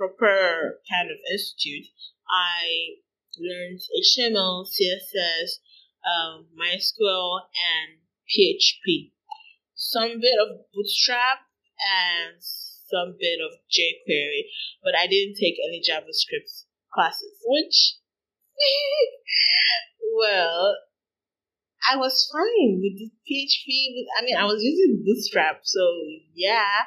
proper 0.00 0.80
kind 0.88 1.10
of 1.10 1.18
institute, 1.30 1.92
I 2.24 2.96
learned 3.36 3.80
HTML, 4.00 4.64
CSS, 4.64 5.60
um, 6.08 6.46
MySQL, 6.56 7.40
and 7.52 8.00
PHP. 8.24 9.12
Some 9.74 10.20
bit 10.20 10.38
of 10.40 10.64
Bootstrap 10.72 11.40
and 11.84 12.40
some 12.40 13.16
bit 13.20 13.40
of 13.44 13.60
jQuery, 13.68 14.48
but 14.82 14.94
I 14.98 15.06
didn't 15.06 15.36
take 15.36 15.56
any 15.68 15.82
JavaScript 15.86 16.64
classes, 16.94 17.36
which, 17.44 17.96
well, 20.16 20.76
I 21.90 21.96
was 21.96 22.28
fine 22.32 22.80
with 22.80 22.98
the 22.98 23.10
PHP. 23.28 24.06
I 24.18 24.24
mean, 24.24 24.36
I 24.36 24.44
was 24.44 24.62
using 24.62 25.02
Bootstrap, 25.04 25.60
so 25.64 25.80
yeah, 26.34 26.84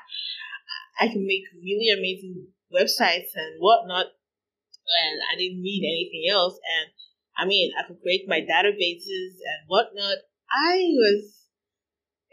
I 1.00 1.08
can 1.08 1.26
make 1.26 1.44
really 1.56 1.90
amazing 1.90 2.53
websites 2.74 3.38
and 3.38 3.62
whatnot, 3.62 4.08
and 4.10 5.16
I 5.32 5.38
didn't 5.38 5.62
need 5.62 5.86
anything 5.86 6.26
else. 6.34 6.58
And 6.58 6.92
I 7.38 7.46
mean, 7.46 7.72
I 7.78 7.88
could 7.88 8.02
create 8.02 8.26
my 8.28 8.42
databases 8.42 9.38
and 9.40 9.68
whatnot. 9.68 10.26
I 10.50 10.90
was 10.94 11.48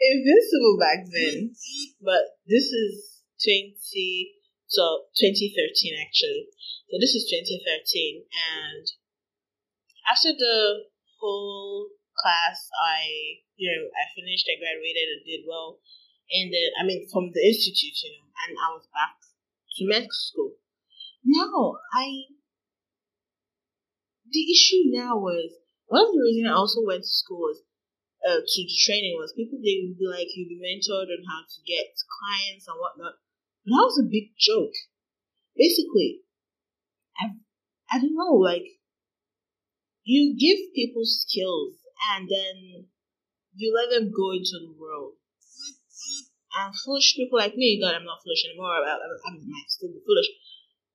invincible 0.01 0.77
back 0.81 1.05
then, 1.13 1.53
but 2.01 2.41
this 2.49 2.73
is 2.73 3.23
20, 3.45 3.77
so 4.67 5.13
2013 5.17 6.01
actually. 6.01 6.49
So 6.91 6.99
this 6.99 7.15
is 7.15 7.29
2013, 7.31 8.25
and 8.27 8.85
after 10.11 10.35
the 10.35 10.91
whole 11.21 11.87
class, 12.19 12.67
I, 12.75 13.41
you 13.55 13.71
know, 13.71 13.87
I 13.95 14.11
finished, 14.11 14.51
I 14.51 14.59
graduated, 14.59 15.07
and 15.07 15.23
did 15.23 15.47
well. 15.47 15.79
And 16.31 16.51
then, 16.51 16.69
I 16.79 16.83
mean, 16.83 17.07
from 17.11 17.31
the 17.31 17.43
institute, 17.47 17.95
you 18.03 18.11
know, 18.19 18.27
and 18.47 18.59
I 18.59 18.75
was 18.75 18.91
back 18.91 19.19
to 19.89 20.09
school. 20.11 20.53
Now, 21.25 21.79
I, 21.93 22.27
the 24.31 24.45
issue 24.51 24.91
now 24.91 25.17
was, 25.17 25.53
one 25.87 26.07
of 26.07 26.13
the 26.13 26.21
reasons 26.21 26.49
I 26.49 26.57
also 26.57 26.81
went 26.85 27.03
to 27.03 27.09
school 27.09 27.39
was, 27.39 27.63
uh, 28.27 28.41
to 28.41 28.61
the 28.63 28.77
training 28.85 29.17
was 29.17 29.33
people, 29.37 29.59
they 29.63 29.81
would 29.81 29.99
be 29.99 30.07
like, 30.07 30.29
you'd 30.35 30.49
be 30.49 30.61
mentored 30.61 31.09
on 31.09 31.25
how 31.29 31.41
to 31.45 31.59
get 31.67 31.93
clients 32.09 32.69
and 32.69 32.77
whatnot. 32.77 33.21
But 33.65 33.73
that 33.73 33.89
was 33.89 34.01
a 34.01 34.11
big 34.11 34.33
joke. 34.39 34.77
Basically, 35.57 36.21
I, 37.21 37.37
I 37.91 38.01
don't 38.01 38.17
know, 38.17 38.37
like, 38.37 38.65
you 40.05 40.35
give 40.35 40.75
people 40.75 41.05
skills 41.05 41.77
and 42.13 42.29
then 42.29 42.87
you 43.55 43.75
let 43.77 43.93
them 43.93 44.11
go 44.11 44.33
into 44.33 44.57
the 44.59 44.75
world. 44.79 45.20
And 46.59 46.75
foolish 46.75 47.15
people 47.15 47.39
like 47.39 47.55
me, 47.55 47.81
God, 47.81 47.95
I'm 47.95 48.05
not 48.05 48.19
foolish 48.25 48.45
anymore. 48.45 48.75
I, 48.83 48.99
I, 48.99 49.63
still 49.69 49.91
be 49.91 50.03
foolish. 50.03 50.31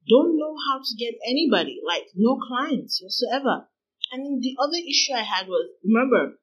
Don't 0.07 0.37
know 0.37 0.53
how 0.67 0.79
to 0.79 0.93
get 0.99 1.15
anybody, 1.25 1.79
like 1.85 2.11
no 2.13 2.37
clients 2.37 3.01
whatsoever. 3.01 3.67
And 4.11 4.43
the 4.43 4.55
other 4.59 4.77
issue 4.77 5.15
I 5.15 5.23
had 5.23 5.47
was, 5.47 5.71
remember, 5.83 6.37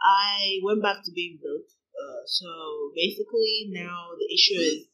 I 0.00 0.58
went 0.64 0.82
back 0.82 1.04
to 1.04 1.12
being 1.12 1.38
broke. 1.40 1.68
Uh, 1.98 2.22
so 2.26 2.48
basically, 2.94 3.68
now 3.70 4.14
the 4.18 4.28
issue 4.32 4.54
is 4.54 4.86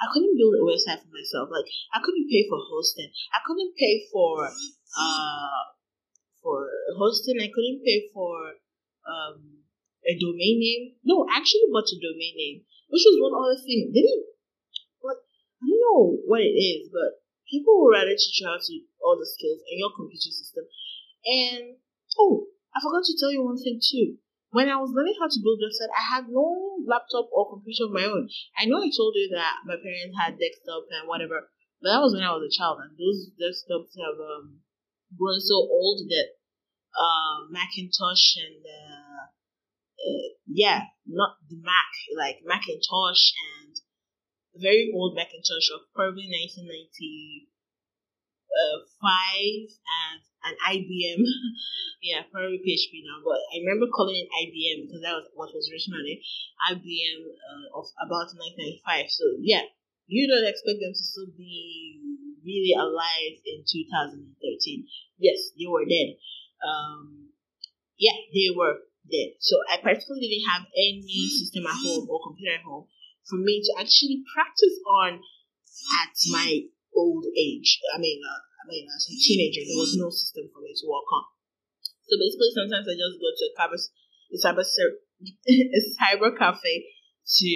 I 0.00 0.06
couldn't 0.12 0.38
build 0.38 0.54
a 0.54 0.64
website 0.64 1.02
for 1.02 1.10
myself. 1.10 1.50
Like 1.50 1.66
I 1.92 1.98
couldn't 1.98 2.30
pay 2.30 2.46
for 2.48 2.58
hosting. 2.70 3.10
I 3.34 3.42
couldn't 3.44 3.74
pay 3.76 4.06
for 4.12 4.46
uh 4.46 5.62
for 6.42 6.70
hosting. 6.96 7.40
I 7.40 7.50
couldn't 7.50 7.82
pay 7.84 8.06
for 8.14 8.54
um, 9.08 9.63
a 10.04 10.14
domain 10.18 10.56
name. 10.60 10.84
No, 11.04 11.26
actually 11.32 11.68
bought 11.72 11.88
a 11.88 11.98
domain 11.98 12.34
name, 12.36 12.58
which 12.88 13.04
was 13.04 13.16
one 13.20 13.34
other 13.34 13.58
thing. 13.60 13.90
They 13.92 14.04
didn't, 14.04 14.28
like, 15.02 15.20
I 15.60 15.64
don't 15.68 15.80
know 15.80 16.20
what 16.28 16.44
it 16.44 16.54
is, 16.54 16.92
but 16.92 17.24
people 17.48 17.76
will 17.76 17.92
rather 17.92 18.12
teach 18.12 18.40
you 18.40 18.46
how 18.46 18.60
to 18.60 18.74
all 19.04 19.16
the 19.16 19.28
skills 19.28 19.60
in 19.68 19.80
your 19.80 19.92
computer 19.92 20.32
system. 20.32 20.64
And, 21.24 21.80
oh, 22.18 22.48
I 22.74 22.80
forgot 22.82 23.04
to 23.04 23.16
tell 23.18 23.32
you 23.32 23.44
one 23.44 23.60
thing 23.60 23.80
too. 23.80 24.20
When 24.54 24.70
I 24.70 24.78
was 24.78 24.94
learning 24.94 25.18
how 25.18 25.26
to 25.26 25.42
build 25.42 25.58
website, 25.58 25.90
I 25.90 26.04
had 26.14 26.30
no 26.30 26.78
laptop 26.86 27.26
or 27.34 27.50
computer 27.50 27.90
of 27.90 27.96
my 27.96 28.06
own. 28.06 28.30
I 28.54 28.70
know 28.70 28.78
I 28.78 28.90
told 28.94 29.18
you 29.18 29.26
that 29.34 29.66
my 29.66 29.74
parents 29.74 30.14
had 30.14 30.38
desktop 30.38 30.86
and 30.94 31.10
whatever, 31.10 31.50
but 31.82 31.90
that 31.90 31.98
was 31.98 32.14
when 32.14 32.22
I 32.22 32.30
was 32.30 32.46
a 32.46 32.54
child, 32.54 32.78
and 32.78 32.94
those 32.94 33.34
desktops 33.34 33.98
have 33.98 34.14
um, 34.14 34.62
grown 35.18 35.42
so 35.42 35.58
old 35.58 36.06
that 36.06 36.38
uh, 36.94 37.50
Macintosh 37.50 38.38
and 38.46 38.62
uh, 38.62 39.26
uh, 40.04 40.28
yeah, 40.46 40.92
not 41.06 41.36
the 41.48 41.56
Mac, 41.56 41.90
like 42.16 42.44
Macintosh 42.44 43.32
and 43.56 43.72
very 44.54 44.92
old 44.94 45.16
Macintosh 45.16 45.70
of 45.74 45.80
probably 45.94 46.28
1995 46.28 47.48
and 49.88 50.20
an 50.44 50.54
IBM. 50.76 51.24
yeah, 52.02 52.22
probably 52.30 52.60
PHP 52.60 53.00
now, 53.02 53.24
but 53.24 53.40
I 53.50 53.64
remember 53.64 53.88
calling 53.88 54.20
it 54.20 54.28
IBM 54.28 54.86
because 54.86 55.00
that 55.02 55.16
was 55.16 55.26
what 55.34 55.54
was 55.54 55.70
written 55.72 55.96
on 55.96 56.04
it. 56.06 56.20
IBM 56.70 57.24
uh, 57.32 57.72
of 57.80 57.88
about 58.04 58.28
1995. 58.36 59.08
So 59.10 59.24
yeah, 59.40 59.64
you 60.06 60.28
don't 60.28 60.46
expect 60.46 60.78
them 60.84 60.92
to 60.92 61.04
still 61.04 61.32
be 61.36 61.98
really 62.44 62.76
alive 62.76 63.40
in 63.48 63.64
2013. 63.64 64.36
Yes, 65.18 65.50
they 65.56 65.66
were 65.66 65.88
dead. 65.88 66.20
Um, 66.60 67.32
yeah, 67.96 68.16
they 68.32 68.52
were 68.54 68.84
dead. 69.10 69.36
So 69.40 69.56
I 69.68 69.78
particularly 69.78 70.28
didn't 70.28 70.50
have 70.50 70.64
any 70.72 71.28
system 71.28 71.66
at 71.66 71.76
home 71.76 72.08
or 72.08 72.20
computer 72.24 72.56
at 72.56 72.64
home 72.64 72.88
for 73.28 73.36
me 73.36 73.60
to 73.64 73.70
actually 73.80 74.24
practice 74.32 74.76
on 74.84 75.20
at 76.04 76.14
my 76.30 76.68
old 76.94 77.24
age. 77.36 77.80
I 77.92 77.98
mean, 77.98 78.20
uh, 78.22 78.40
I 78.60 78.64
mean, 78.68 78.86
as 78.88 79.08
a 79.08 79.16
teenager, 79.16 79.64
there 79.64 79.80
was 79.80 79.96
no 79.96 80.08
system 80.08 80.48
for 80.52 80.60
me 80.64 80.72
to 80.72 80.86
work 80.88 81.08
on. 81.12 81.24
So 82.04 82.16
basically, 82.20 82.52
sometimes 82.52 82.86
I 82.88 82.96
just 82.96 83.16
go 83.20 83.28
to 83.32 83.44
a 83.44 83.52
cyber, 83.56 83.78
a 83.80 84.38
cyber, 84.40 84.64
a 85.48 85.80
cyber 85.96 86.30
cafe 86.36 86.84
to 87.40 87.50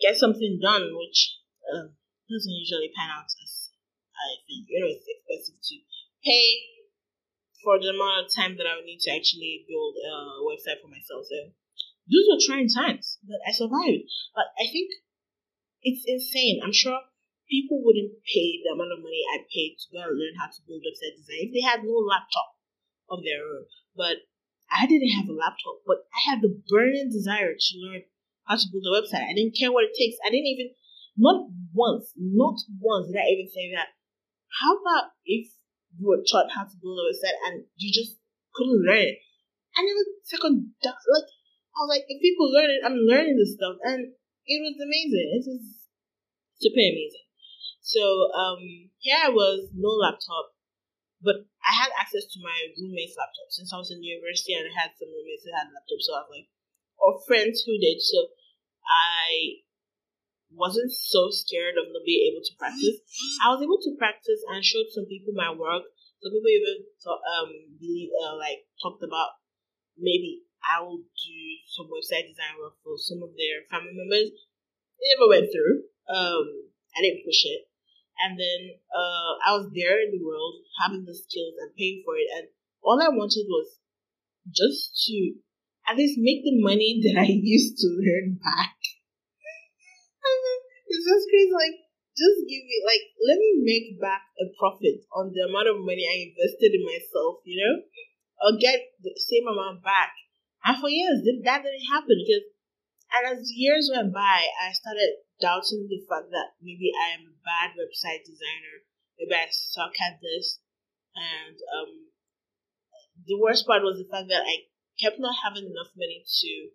get 0.00 0.16
something 0.16 0.58
done, 0.60 0.88
which 0.96 1.36
um, 1.68 1.96
doesn't 2.28 2.56
usually 2.60 2.92
pan 2.96 3.12
out 3.12 3.28
as 3.28 3.72
I 4.16 4.40
think. 4.48 4.68
You 4.68 4.80
know, 4.80 4.90
it's 4.92 5.04
expensive 5.04 5.60
to 5.60 5.74
pay 6.24 6.72
for 7.62 7.78
the 7.78 7.94
amount 7.94 8.26
of 8.26 8.34
time 8.34 8.58
that 8.58 8.66
I 8.66 8.76
would 8.76 8.86
need 8.86 9.00
to 9.06 9.14
actually 9.14 9.64
build 9.66 9.94
a 9.96 10.42
website 10.42 10.82
for 10.82 10.90
myself. 10.90 11.26
So 11.26 11.54
those 12.10 12.26
were 12.26 12.42
trying 12.42 12.68
times, 12.68 13.18
but 13.22 13.38
I 13.46 13.54
survived. 13.54 14.10
But 14.34 14.50
I 14.58 14.66
think 14.66 14.90
it's 15.82 16.04
insane. 16.06 16.60
I'm 16.62 16.74
sure 16.74 16.98
people 17.48 17.82
wouldn't 17.84 18.18
pay 18.26 18.58
the 18.62 18.74
amount 18.74 18.96
of 18.96 19.04
money 19.04 19.22
I 19.34 19.46
paid 19.46 19.78
to 19.78 19.86
go 19.94 20.02
and 20.02 20.18
learn 20.18 20.38
how 20.38 20.50
to 20.50 20.64
build 20.66 20.82
website 20.82 21.18
design 21.18 21.46
if 21.46 21.52
they 21.54 21.62
had 21.62 21.86
no 21.86 21.94
laptop 22.02 22.58
of 23.10 23.22
their 23.22 23.42
own. 23.44 23.66
But 23.94 24.24
I 24.72 24.88
didn't 24.88 25.14
have 25.14 25.28
a 25.28 25.36
laptop, 25.36 25.84
but 25.86 26.08
I 26.10 26.32
had 26.32 26.40
the 26.40 26.56
burning 26.70 27.12
desire 27.12 27.52
to 27.52 27.72
learn 27.78 28.08
how 28.48 28.56
to 28.56 28.70
build 28.72 28.88
a 28.88 28.96
website. 28.96 29.28
I 29.28 29.36
didn't 29.36 29.58
care 29.58 29.70
what 29.70 29.84
it 29.84 29.94
takes. 29.94 30.16
I 30.24 30.30
didn't 30.32 30.48
even, 30.48 30.74
not 31.14 31.46
once, 31.76 32.10
not 32.16 32.56
once 32.80 33.12
did 33.12 33.20
I 33.20 33.30
even 33.36 33.52
say 33.52 33.70
that. 33.76 33.92
How 34.60 34.80
about 34.80 35.12
if 35.24 35.52
you 35.98 36.08
were 36.08 36.24
taught 36.24 36.52
how 36.54 36.64
to 36.64 36.76
build 36.80 36.98
a 36.98 37.04
website 37.08 37.38
and 37.46 37.64
you 37.76 37.92
just 37.92 38.18
couldn't 38.54 38.84
learn 38.84 39.12
it? 39.12 39.18
I 39.76 39.82
never 39.82 40.04
second 40.24 40.72
like 40.84 41.28
I 41.72 41.78
was 41.80 41.90
like, 41.92 42.04
if 42.04 42.20
people 42.20 42.52
learn 42.52 42.68
it, 42.68 42.84
I'm 42.84 43.00
learning 43.08 43.40
this 43.40 43.56
stuff, 43.56 43.80
and 43.80 44.12
it 44.12 44.58
was 44.60 44.76
amazing. 44.76 45.28
It 45.40 45.44
was 45.48 45.64
super 46.60 46.84
amazing. 46.84 47.26
So 47.80 48.28
um, 48.36 48.92
here 49.00 49.16
I 49.16 49.32
was, 49.32 49.72
no 49.72 49.96
laptop, 49.96 50.52
but 51.24 51.48
I 51.64 51.72
had 51.72 51.88
access 51.96 52.28
to 52.28 52.44
my 52.44 52.54
roommate's 52.76 53.16
laptop 53.16 53.48
since 53.48 53.72
I 53.72 53.80
was 53.80 53.88
in 53.88 54.04
university, 54.04 54.52
and 54.52 54.68
I 54.68 54.74
had 54.76 54.92
some 55.00 55.08
roommates 55.08 55.48
who 55.48 55.56
had 55.56 55.72
laptops, 55.72 56.04
so 56.04 56.12
I 56.12 56.22
was 56.28 56.32
like, 56.36 56.48
or 57.00 57.18
friends 57.24 57.64
who 57.64 57.80
did. 57.80 58.04
So 58.04 58.36
I 58.84 59.64
wasn't 60.54 60.92
so 60.92 61.30
scared 61.30 61.76
of 61.80 61.88
not 61.90 62.04
being 62.04 62.32
able 62.32 62.44
to 62.44 62.54
practice. 62.58 63.00
I 63.44 63.52
was 63.52 63.62
able 63.62 63.80
to 63.80 63.96
practice 63.98 64.40
and 64.48 64.64
showed 64.64 64.92
some 64.92 65.06
people 65.06 65.32
my 65.34 65.50
work. 65.50 65.88
Some 66.22 66.32
people 66.32 66.52
even 66.52 66.76
thought, 67.02 67.22
um 67.24 67.50
believe, 67.80 68.10
uh, 68.14 68.36
like 68.36 68.68
talked 68.80 69.02
about 69.02 69.40
maybe 69.98 70.44
I 70.62 70.80
will 70.80 71.02
do 71.02 71.38
some 71.66 71.90
website 71.90 72.30
design 72.30 72.60
work 72.62 72.78
for 72.84 72.94
some 72.96 73.22
of 73.22 73.34
their 73.34 73.66
family 73.66 73.92
members. 73.92 74.30
It 75.02 75.06
never 75.18 75.28
went 75.28 75.50
through. 75.50 75.90
Um, 76.06 76.70
I 76.94 77.02
didn't 77.02 77.26
push 77.26 77.42
it. 77.44 77.66
And 78.22 78.38
then 78.38 78.78
uh, 78.94 79.32
I 79.42 79.58
was 79.58 79.72
there 79.74 79.98
in 79.98 80.14
the 80.14 80.22
world, 80.22 80.62
having 80.78 81.04
the 81.04 81.14
skills 81.14 81.58
and 81.58 81.74
paying 81.74 82.02
for 82.04 82.14
it. 82.14 82.30
And 82.30 82.48
all 82.82 83.02
I 83.02 83.10
wanted 83.10 83.46
was 83.48 83.80
just 84.46 84.94
to 85.06 85.34
at 85.88 85.96
least 85.96 86.18
make 86.18 86.44
the 86.44 86.62
money 86.62 87.00
that 87.04 87.18
I 87.18 87.26
used 87.26 87.78
to 87.78 87.88
earn 87.98 88.38
back. 88.38 88.76
it's 90.90 91.06
just 91.06 91.26
crazy. 91.28 91.52
Like, 91.52 91.76
just 92.12 92.44
give 92.44 92.62
me, 92.62 92.76
like, 92.84 93.04
let 93.24 93.38
me 93.40 93.50
make 93.64 93.96
back 93.96 94.28
a 94.36 94.46
profit 94.60 95.04
on 95.16 95.32
the 95.32 95.48
amount 95.48 95.72
of 95.72 95.80
money 95.80 96.04
I 96.04 96.28
invested 96.28 96.76
in 96.76 96.84
myself, 96.84 97.40
you 97.48 97.56
know? 97.56 97.74
I'll 98.42 98.58
get 98.58 98.98
the 99.00 99.14
same 99.16 99.46
amount 99.48 99.80
back 99.82 100.12
and 100.64 100.78
for 100.78 100.88
years, 100.88 101.26
that 101.26 101.62
didn't 101.62 101.90
happen 101.90 102.22
because, 102.22 102.46
and 103.10 103.22
as 103.34 103.50
years 103.50 103.90
went 103.90 104.14
by, 104.14 104.46
I 104.62 104.70
started 104.72 105.26
doubting 105.42 105.90
the 105.90 106.06
fact 106.06 106.30
that 106.30 106.54
maybe 106.62 106.94
I 106.94 107.18
am 107.18 107.26
a 107.26 107.34
bad 107.42 107.74
website 107.74 108.22
designer. 108.22 108.86
Maybe 109.18 109.34
I 109.34 109.50
suck 109.50 109.98
at 109.98 110.22
this. 110.22 110.62
And 111.18 111.58
um, 111.58 112.14
the 113.26 113.38
worst 113.42 113.66
part 113.66 113.82
was 113.82 113.98
the 113.98 114.08
fact 114.08 114.30
that 114.30 114.46
I 114.46 114.70
kept 115.02 115.18
not 115.18 115.34
having 115.42 115.66
enough 115.66 115.90
money 115.98 116.22
to 116.22 116.70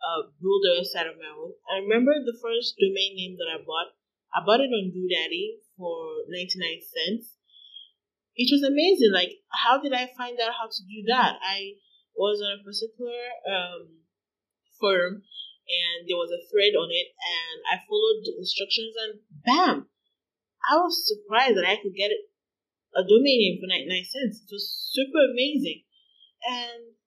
uh, 0.00 0.32
build 0.40 0.64
a 0.64 0.80
website 0.80 1.08
of 1.08 1.20
my 1.20 1.30
own. 1.30 1.52
I 1.68 1.80
remember 1.80 2.16
the 2.20 2.36
first 2.40 2.76
domain 2.80 3.16
name 3.16 3.36
that 3.36 3.52
I 3.52 3.60
bought. 3.60 3.96
I 4.32 4.40
bought 4.44 4.64
it 4.64 4.72
on 4.72 4.94
GoDaddy 4.94 5.60
for 5.76 6.24
99 6.28 6.80
cents. 6.80 7.36
It 8.36 8.48
was 8.48 8.62
amazing. 8.62 9.12
Like, 9.12 9.42
how 9.50 9.82
did 9.82 9.92
I 9.92 10.08
find 10.16 10.38
out 10.40 10.56
how 10.56 10.70
to 10.70 10.82
do 10.86 11.04
that? 11.08 11.36
I 11.42 11.76
was 12.14 12.40
on 12.40 12.60
a 12.60 12.64
particular 12.64 13.20
um, 13.44 14.06
forum 14.78 15.22
and 15.70 16.08
there 16.08 16.18
was 16.18 16.32
a 16.32 16.42
thread 16.50 16.74
on 16.74 16.90
it 16.90 17.14
and 17.14 17.58
I 17.68 17.84
followed 17.86 18.26
the 18.26 18.34
instructions 18.38 18.94
and 18.96 19.12
bam! 19.44 19.86
I 20.68 20.76
was 20.76 21.06
surprised 21.06 21.56
that 21.56 21.68
I 21.68 21.80
could 21.80 21.94
get 21.94 22.10
a 22.94 23.02
domain 23.02 23.38
name 23.40 23.58
for 23.60 23.70
99 23.70 24.04
cents. 24.04 24.44
It 24.44 24.52
was 24.52 24.68
super 24.92 25.30
amazing. 25.30 25.84
And 26.44 26.99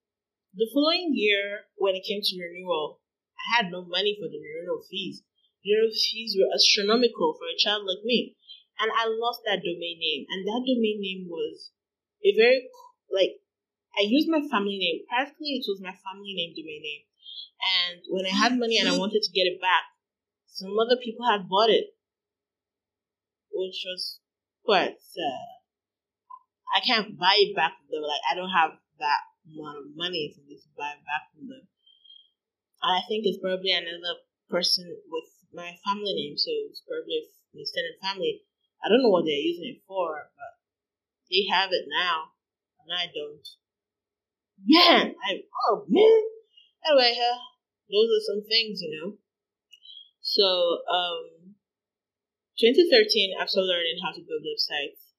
the 0.54 0.70
following 0.74 1.14
year, 1.14 1.66
when 1.76 1.95
it 1.97 2.06
came 2.06 2.22
to 2.22 2.38
renewal, 2.38 3.01
I 3.38 3.58
had 3.58 3.72
no 3.72 3.84
money 3.86 4.14
for 4.18 4.30
the 4.30 4.38
renewal 4.38 4.86
fees. 4.86 5.26
Renewal 5.66 5.89
fees 5.89 6.38
were 6.38 6.54
astronomical 6.54 7.34
for 7.34 7.49
a 7.49 7.58
child 7.58 7.89
like 7.89 8.06
me. 8.06 8.38
And 8.80 8.89
I 8.93 9.10
lost 9.10 9.41
that 9.45 9.66
domain 9.66 9.97
name. 9.97 10.26
And 10.30 10.45
that 10.45 10.66
domain 10.66 11.01
name 11.01 11.26
was 11.30 11.72
a 12.26 12.34
very, 12.38 12.70
like, 13.10 13.41
I 13.97 14.06
used 14.06 14.30
my 14.30 14.41
family 14.49 14.78
name. 14.78 15.06
Practically, 15.10 15.62
it 15.62 15.66
was 15.70 15.82
my 15.82 15.93
family 15.93 16.34
name 16.34 16.54
domain 16.54 16.82
name. 16.82 17.04
And 17.64 18.01
when 18.10 18.26
I 18.26 18.34
had 18.34 18.58
money 18.58 18.78
and 18.78 18.89
I 18.89 18.97
wanted 18.97 19.22
to 19.24 19.32
get 19.32 19.49
it 19.49 19.62
back, 19.62 19.89
some 20.45 20.74
other 20.78 20.97
people 21.01 21.26
had 21.26 21.49
bought 21.49 21.70
it, 21.70 21.95
which 23.54 23.86
was 23.86 24.20
quite 24.66 24.97
sad. 25.01 25.47
I 26.76 26.82
can't 26.82 27.18
buy 27.18 27.38
it 27.38 27.56
back 27.56 27.74
them. 27.93 28.01
Like 28.01 28.26
I 28.30 28.36
don't 28.36 28.49
have 28.49 28.72
that 28.99 29.22
amount 29.48 29.84
of 29.84 29.96
money 29.96 30.32
for 30.36 30.41
me 30.48 30.56
to 30.56 30.70
buy 30.78 30.96
back 31.04 31.32
from 31.34 31.48
them. 31.50 31.68
I 32.84 33.02
think 33.08 33.24
it's 33.24 33.39
probably 33.39 33.72
another 33.72 34.24
person 34.50 34.91
with 35.08 35.30
my 35.54 35.78
family 35.86 36.14
name, 36.14 36.38
so 36.38 36.52
it's 36.68 36.84
probably 36.84 37.24
an 37.54 37.62
extended 37.62 37.96
family. 38.02 38.44
I 38.84 38.89
don't 38.89 39.02
know 39.02 39.14
what 39.14 39.24
they're 39.24 39.39
using 39.39 39.80
it 39.80 39.82
for, 39.88 40.28
but 40.36 40.54
they 41.32 41.48
have 41.48 41.72
it 41.72 41.88
now, 41.88 42.36
and 42.84 42.91
I 42.91 43.08
don't. 43.08 43.48
Man, 44.60 45.16
I 45.24 45.48
oh 45.70 45.86
man. 45.88 46.22
Anyway, 46.84 47.16
uh, 47.16 47.39
those 47.88 48.12
are 48.12 48.28
some 48.28 48.44
things, 48.44 48.84
you 48.84 48.91
know. 48.91 49.18
So, 50.20 50.84
um, 50.91 51.56
2013, 52.60 53.36
after 53.39 53.62
learning 53.62 54.00
how 54.04 54.12
to 54.12 54.24
build 54.24 54.44
websites, 54.44 55.16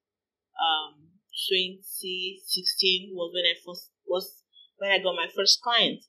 um, 0.60 1.08
2016 1.50 3.10
was 3.16 3.32
when 3.32 3.48
I 3.48 3.56
first 3.64 3.93
was 4.14 4.46
when 4.78 4.94
I 4.94 5.02
got 5.02 5.18
my 5.18 5.26
first 5.26 5.58
client. 5.58 6.06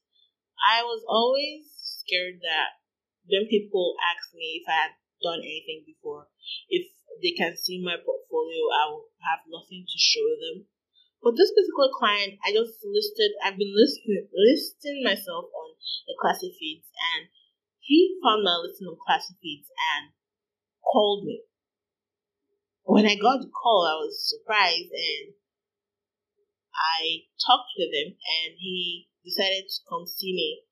I 0.62 0.86
was 0.86 1.02
always 1.10 1.74
scared 1.82 2.38
that 2.46 2.78
when 3.26 3.50
people 3.50 3.98
ask 3.98 4.30
me 4.38 4.62
if 4.62 4.70
I 4.70 4.94
had 4.94 4.94
done 5.26 5.42
anything 5.42 5.82
before, 5.90 6.30
if 6.70 6.86
they 7.26 7.34
can 7.34 7.58
see 7.58 7.82
my 7.82 7.98
portfolio, 7.98 8.62
I 8.70 8.94
will 8.94 9.10
have 9.26 9.50
nothing 9.50 9.90
to 9.90 9.98
show 9.98 10.30
them. 10.38 10.70
But 11.26 11.34
this 11.34 11.50
particular 11.50 11.90
client, 11.90 12.38
I 12.46 12.54
just 12.54 12.86
listed, 12.86 13.34
I've 13.42 13.58
been 13.58 13.74
listing, 13.74 14.30
listing 14.30 15.02
myself 15.02 15.50
on 15.50 15.74
the 16.06 16.14
classic 16.22 16.54
feeds 16.54 16.86
and 16.94 17.34
he 17.82 18.18
found 18.22 18.46
my 18.46 18.62
listing 18.62 18.86
on 18.86 19.02
classic 19.02 19.38
feeds 19.42 19.74
and 19.74 20.14
called 20.86 21.26
me. 21.26 21.42
When 22.86 23.10
I 23.10 23.18
got 23.18 23.42
the 23.42 23.50
call, 23.50 23.90
I 23.90 23.98
was 23.98 24.22
surprised 24.22 24.94
and 24.94 25.34
I 26.76 27.28
talked 27.40 27.72
with 27.80 27.92
him 27.96 28.20
and 28.20 28.60
he 28.60 29.08
decided 29.24 29.66
to 29.68 29.80
come 29.88 30.06
see 30.06 30.36
me. 30.36 30.64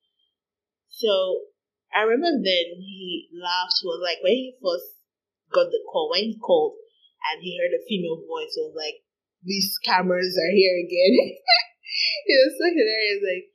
So 0.88 1.50
I 1.94 2.06
remember 2.06 2.44
then 2.44 2.78
he 2.78 3.28
laughed. 3.34 3.80
He 3.80 3.88
was 3.88 4.02
like, 4.04 4.22
when 4.22 4.34
he 4.34 4.54
first 4.60 5.00
got 5.50 5.72
the 5.72 5.82
call, 5.90 6.10
when 6.10 6.30
he 6.30 6.38
called 6.38 6.76
and 7.32 7.40
he 7.40 7.56
heard 7.56 7.74
a 7.74 7.82
female 7.86 8.20
voice, 8.26 8.54
he 8.54 8.62
was 8.62 8.76
like, 8.76 9.02
these 9.44 9.76
scammers 9.78 10.34
are 10.34 10.54
here 10.54 10.76
again. 10.80 11.14
it 12.30 12.36
was 12.42 12.54
so 12.56 12.66
hilarious. 12.68 13.20
Like, 13.22 13.46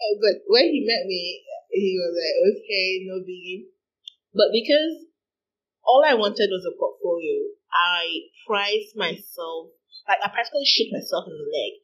uh, 0.00 0.14
but 0.18 0.36
when 0.48 0.66
he 0.72 0.84
met 0.84 1.04
me, 1.06 1.44
he 1.70 1.94
was 2.00 2.12
like, 2.16 2.36
okay, 2.54 3.04
no 3.06 3.20
biggie. 3.22 3.70
But 4.34 4.50
because 4.50 5.10
all 5.84 6.02
I 6.06 6.14
wanted 6.14 6.50
was 6.50 6.66
a 6.66 6.78
portfolio, 6.78 7.54
I 7.70 8.30
priced 8.46 8.96
myself, 8.96 9.74
like, 10.08 10.20
I 10.22 10.28
practically 10.28 10.66
shot 10.66 10.94
myself 10.94 11.26
in 11.28 11.36
the 11.36 11.48
leg. 11.48 11.80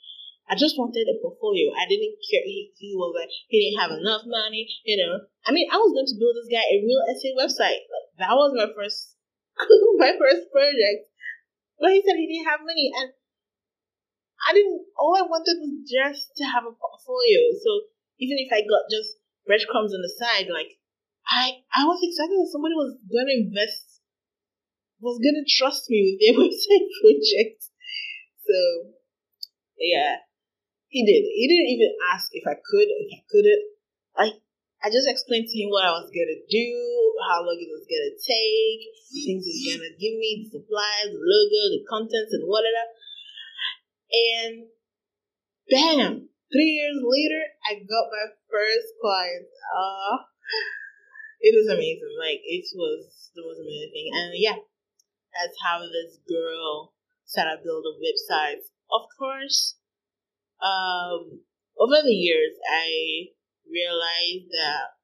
I 0.47 0.55
just 0.55 0.79
wanted 0.79 1.11
a 1.11 1.19
portfolio. 1.19 1.75
I 1.75 1.91
didn't 1.91 2.23
care. 2.23 2.47
He, 2.47 2.71
he 2.79 2.95
was 2.95 3.11
like, 3.19 3.33
he 3.51 3.67
didn't 3.67 3.83
have 3.83 3.93
enough 3.99 4.23
money, 4.25 4.71
you 4.87 4.95
know. 4.95 5.27
I 5.43 5.51
mean, 5.51 5.67
I 5.67 5.77
was 5.77 5.91
going 5.91 6.07
to 6.07 6.21
build 6.21 6.39
this 6.39 6.47
guy 6.47 6.63
a 6.63 6.79
real 6.87 7.03
estate 7.11 7.35
website. 7.35 7.83
Like, 7.91 8.09
that 8.23 8.39
was 8.39 8.55
my 8.55 8.71
first, 8.71 9.19
my 9.99 10.15
first 10.15 10.47
project. 10.55 11.11
But 11.83 11.93
he 11.93 12.01
said 12.01 12.15
he 12.15 12.31
didn't 12.31 12.47
have 12.47 12.63
money. 12.63 12.95
And 12.95 13.11
I 14.47 14.55
didn't, 14.55 14.87
all 14.95 15.19
I 15.19 15.27
wanted 15.27 15.59
was 15.59 15.83
just 15.83 16.31
to 16.39 16.45
have 16.47 16.63
a 16.63 16.79
portfolio. 16.79 17.43
So 17.59 17.91
even 18.23 18.39
if 18.39 18.49
I 18.55 18.63
got 18.63 18.87
just 18.87 19.19
breadcrumbs 19.47 19.95
on 19.95 20.03
the 20.03 20.13
side, 20.15 20.47
like 20.51 20.79
I 21.27 21.63
I 21.75 21.85
was 21.85 22.01
excited 22.03 22.39
that 22.39 22.51
somebody 22.53 22.75
was 22.75 22.99
gonna 23.07 23.35
invest 23.35 24.01
was 25.01 25.19
gonna 25.19 25.47
trust 25.47 25.91
me 25.91 26.03
with 26.07 26.19
their 26.23 26.37
website 26.43 26.87
project. 27.03 27.71
So 28.47 28.95
yeah. 29.79 30.23
He 30.89 31.05
did. 31.05 31.27
He 31.29 31.45
didn't 31.51 31.69
even 31.77 31.93
ask 32.15 32.31
if 32.33 32.47
I 32.47 32.55
could, 32.55 32.89
if 32.89 33.11
I 33.11 33.21
couldn't. 33.29 33.65
Like 34.17 34.39
I 34.81 34.89
just 34.89 35.11
explained 35.11 35.51
to 35.51 35.59
him 35.59 35.69
what 35.69 35.85
I 35.85 35.93
was 35.93 36.09
gonna 36.15 36.41
do, 36.47 36.71
how 37.29 37.43
long 37.43 37.59
it 37.59 37.69
was 37.69 37.85
gonna 37.91 38.15
take, 38.17 38.81
the 39.13 39.21
things 39.27 39.45
it's 39.45 39.67
gonna 39.67 39.93
give 39.99 40.15
me, 40.15 40.47
the 40.47 40.57
supplies, 40.57 41.11
the 41.11 41.21
logo, 41.21 41.61
the 41.75 41.83
contents, 41.91 42.33
and 42.33 42.47
whatever. 42.47 42.87
And 44.15 44.71
bam, 45.67 46.31
Three 46.47 46.79
years 46.79 47.03
later, 47.03 47.43
I 47.67 47.83
got 47.83 48.07
my 48.07 48.31
first 48.47 48.95
client. 49.03 49.51
Uh, 49.51 50.17
it 51.43 51.59
was 51.59 51.67
amazing. 51.67 52.15
Like, 52.23 52.39
it 52.47 52.65
was 52.71 53.31
the 53.35 53.43
most 53.43 53.59
amazing 53.59 53.91
thing. 53.91 54.09
And 54.15 54.31
yeah, 54.39 54.57
that's 55.35 55.59
how 55.59 55.83
this 55.83 56.23
girl 56.23 56.96
started 57.27 57.61
building 57.63 58.01
websites. 58.01 58.73
Of 58.89 59.11
course, 59.19 59.77
um, 60.63 61.43
over 61.77 62.01
the 62.01 62.15
years, 62.15 62.57
I 62.65 63.35
realized 63.69 64.49
that 64.55 64.97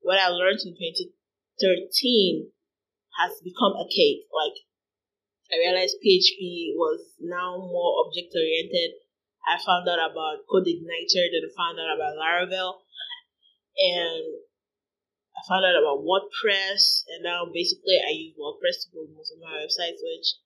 what 0.00 0.18
I 0.18 0.28
learned 0.28 0.60
in 0.66 0.74
2013 0.76 2.50
has 3.18 3.40
become 3.40 3.78
a 3.78 3.88
cake. 3.88 4.26
Like, 4.28 4.58
I 5.48 5.58
realized 5.62 5.96
PHP 6.04 6.76
was 6.76 7.16
now 7.20 7.56
more 7.56 8.04
object 8.04 8.34
oriented 8.36 9.00
I 9.46 9.56
found 9.56 9.88
out 9.88 9.98
about 9.98 10.44
CodeIgniter, 10.44 11.24
then 11.32 11.48
I 11.48 11.52
found 11.56 11.80
out 11.80 11.96
about 11.96 12.16
Laravel, 12.20 12.84
and 13.78 14.24
I 15.32 15.40
found 15.48 15.64
out 15.64 15.80
about 15.80 16.04
WordPress, 16.04 17.08
and 17.08 17.24
now 17.24 17.48
basically 17.48 17.96
I 17.96 18.12
use 18.12 18.36
WordPress 18.36 18.84
to 18.84 18.92
build 18.92 19.16
most 19.16 19.32
of 19.32 19.40
my 19.40 19.64
websites, 19.64 20.04
which 20.04 20.38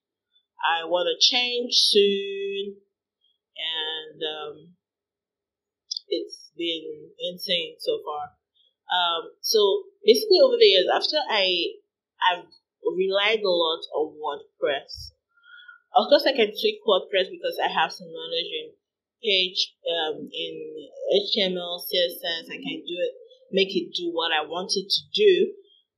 I 0.65 0.85
want 0.85 1.09
to 1.13 1.21
change 1.21 1.73
soon, 1.75 2.77
and 3.55 4.19
um, 4.25 4.75
it's 6.09 6.51
been 6.57 7.11
insane 7.21 7.77
so 7.79 8.01
far. 8.05 8.33
Um, 8.89 9.31
so 9.41 9.85
basically, 10.05 10.41
over 10.43 10.57
the 10.59 10.65
years, 10.65 10.89
after 10.93 11.17
I 11.29 11.77
I've 12.25 12.49
relied 12.85 13.41
a 13.41 13.51
lot 13.51 13.83
on 13.95 14.17
WordPress. 14.17 15.13
Of 15.97 16.09
course, 16.09 16.25
I 16.27 16.33
can 16.33 16.51
tweak 16.51 16.81
WordPress 16.87 17.31
because 17.31 17.59
I 17.63 17.69
have 17.69 17.93
some 17.93 18.09
knowledge 18.11 18.51
in 18.51 18.73
page 19.23 19.75
um, 19.89 20.29
in 20.33 20.55
HTML, 21.25 21.81
CSS, 21.81 22.51
I 22.51 22.57
can 22.57 22.83
do 22.85 22.97
it, 22.99 23.13
make 23.53 23.75
it 23.75 23.95
do 23.95 24.11
what 24.13 24.33
I 24.33 24.45
want 24.45 24.73
it 24.77 24.89
to 24.91 25.03
do. 25.15 25.53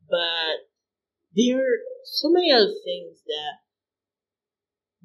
But 0.08 0.70
there 1.34 1.58
are 1.58 1.78
so 2.04 2.30
many 2.30 2.52
other 2.52 2.72
things 2.84 3.22
that 3.26 3.65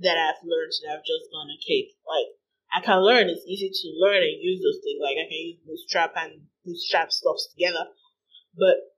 that 0.02 0.18
I've 0.18 0.42
learned 0.44 0.74
that 0.84 0.98
I've 0.98 1.08
just 1.08 1.32
gone 1.32 1.50
a 1.50 1.60
cake. 1.62 1.98
Like 2.06 2.30
I 2.74 2.80
can 2.82 3.04
learn, 3.04 3.30
it's 3.30 3.46
easy 3.46 3.70
to 3.70 3.88
learn 4.00 4.22
and 4.22 4.42
use 4.42 4.62
those 4.62 4.82
things. 4.84 5.02
Like 5.02 5.18
I 5.18 5.28
can 5.28 5.42
use 5.42 5.62
Bootstrap 5.66 6.14
and 6.18 6.48
Bootstrap 6.66 7.12
stuff 7.12 7.38
together. 7.54 7.92
But 8.58 8.92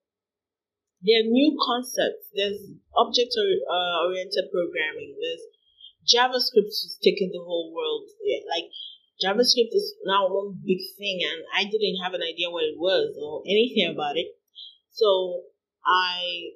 there 1.03 1.19
are 1.19 1.27
new 1.27 1.59
concepts. 1.59 2.31
There's 2.33 2.63
object 2.95 3.35
uh, 3.35 4.07
oriented 4.07 4.47
programming. 4.49 5.19
There's 5.19 5.43
JavaScript 6.07 6.71
is 6.71 6.97
taking 7.03 7.31
the 7.31 7.43
whole 7.43 7.73
world. 7.75 8.07
Yeah, 8.23 8.43
like 8.47 8.71
JavaScript 9.19 9.71
is 9.71 9.95
now 10.05 10.27
one 10.27 10.59
big 10.65 10.79
thing, 10.97 11.19
and 11.23 11.43
I 11.53 11.63
didn't 11.63 11.99
have 12.03 12.13
an 12.13 12.23
idea 12.23 12.49
what 12.49 12.63
it 12.63 12.79
was 12.79 13.15
or 13.19 13.43
anything 13.45 13.91
about 13.91 14.17
it. 14.17 14.27
So 14.91 15.43
I 15.85 16.55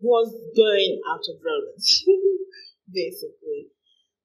was 0.00 0.34
going 0.56 1.00
out 1.08 1.24
of 1.26 1.40
relevance, 1.42 2.04
basically. 2.90 3.72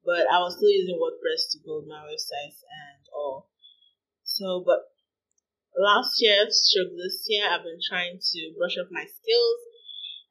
But 0.06 0.26
I 0.32 0.42
was 0.42 0.58
still 0.58 0.74
using 0.74 0.98
WordPress 0.98 1.52
to 1.54 1.62
build 1.64 1.86
my 1.86 2.02
websites 2.10 2.66
and 2.66 3.06
all. 3.14 3.50
So, 4.24 4.64
but 4.66 4.90
last 5.78 6.18
year, 6.20 6.50
stroke 6.50 6.98
this 6.98 7.26
year, 7.28 7.46
I've 7.46 7.64
been 7.64 7.82
trying 7.82 8.18
to 8.18 8.40
brush 8.58 8.78
up 8.82 8.90
my 8.90 9.06
skills. 9.06 9.60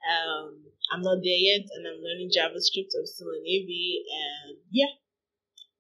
Um, 0.03 0.75
I'm 0.91 1.03
not 1.03 1.23
there 1.23 1.39
yet, 1.39 1.69
and 1.71 1.87
I'm 1.87 2.03
learning 2.03 2.35
JavaScript. 2.35 2.97
I'm 2.99 3.07
still 3.07 3.31
and 3.31 4.59
yeah, 4.71 4.99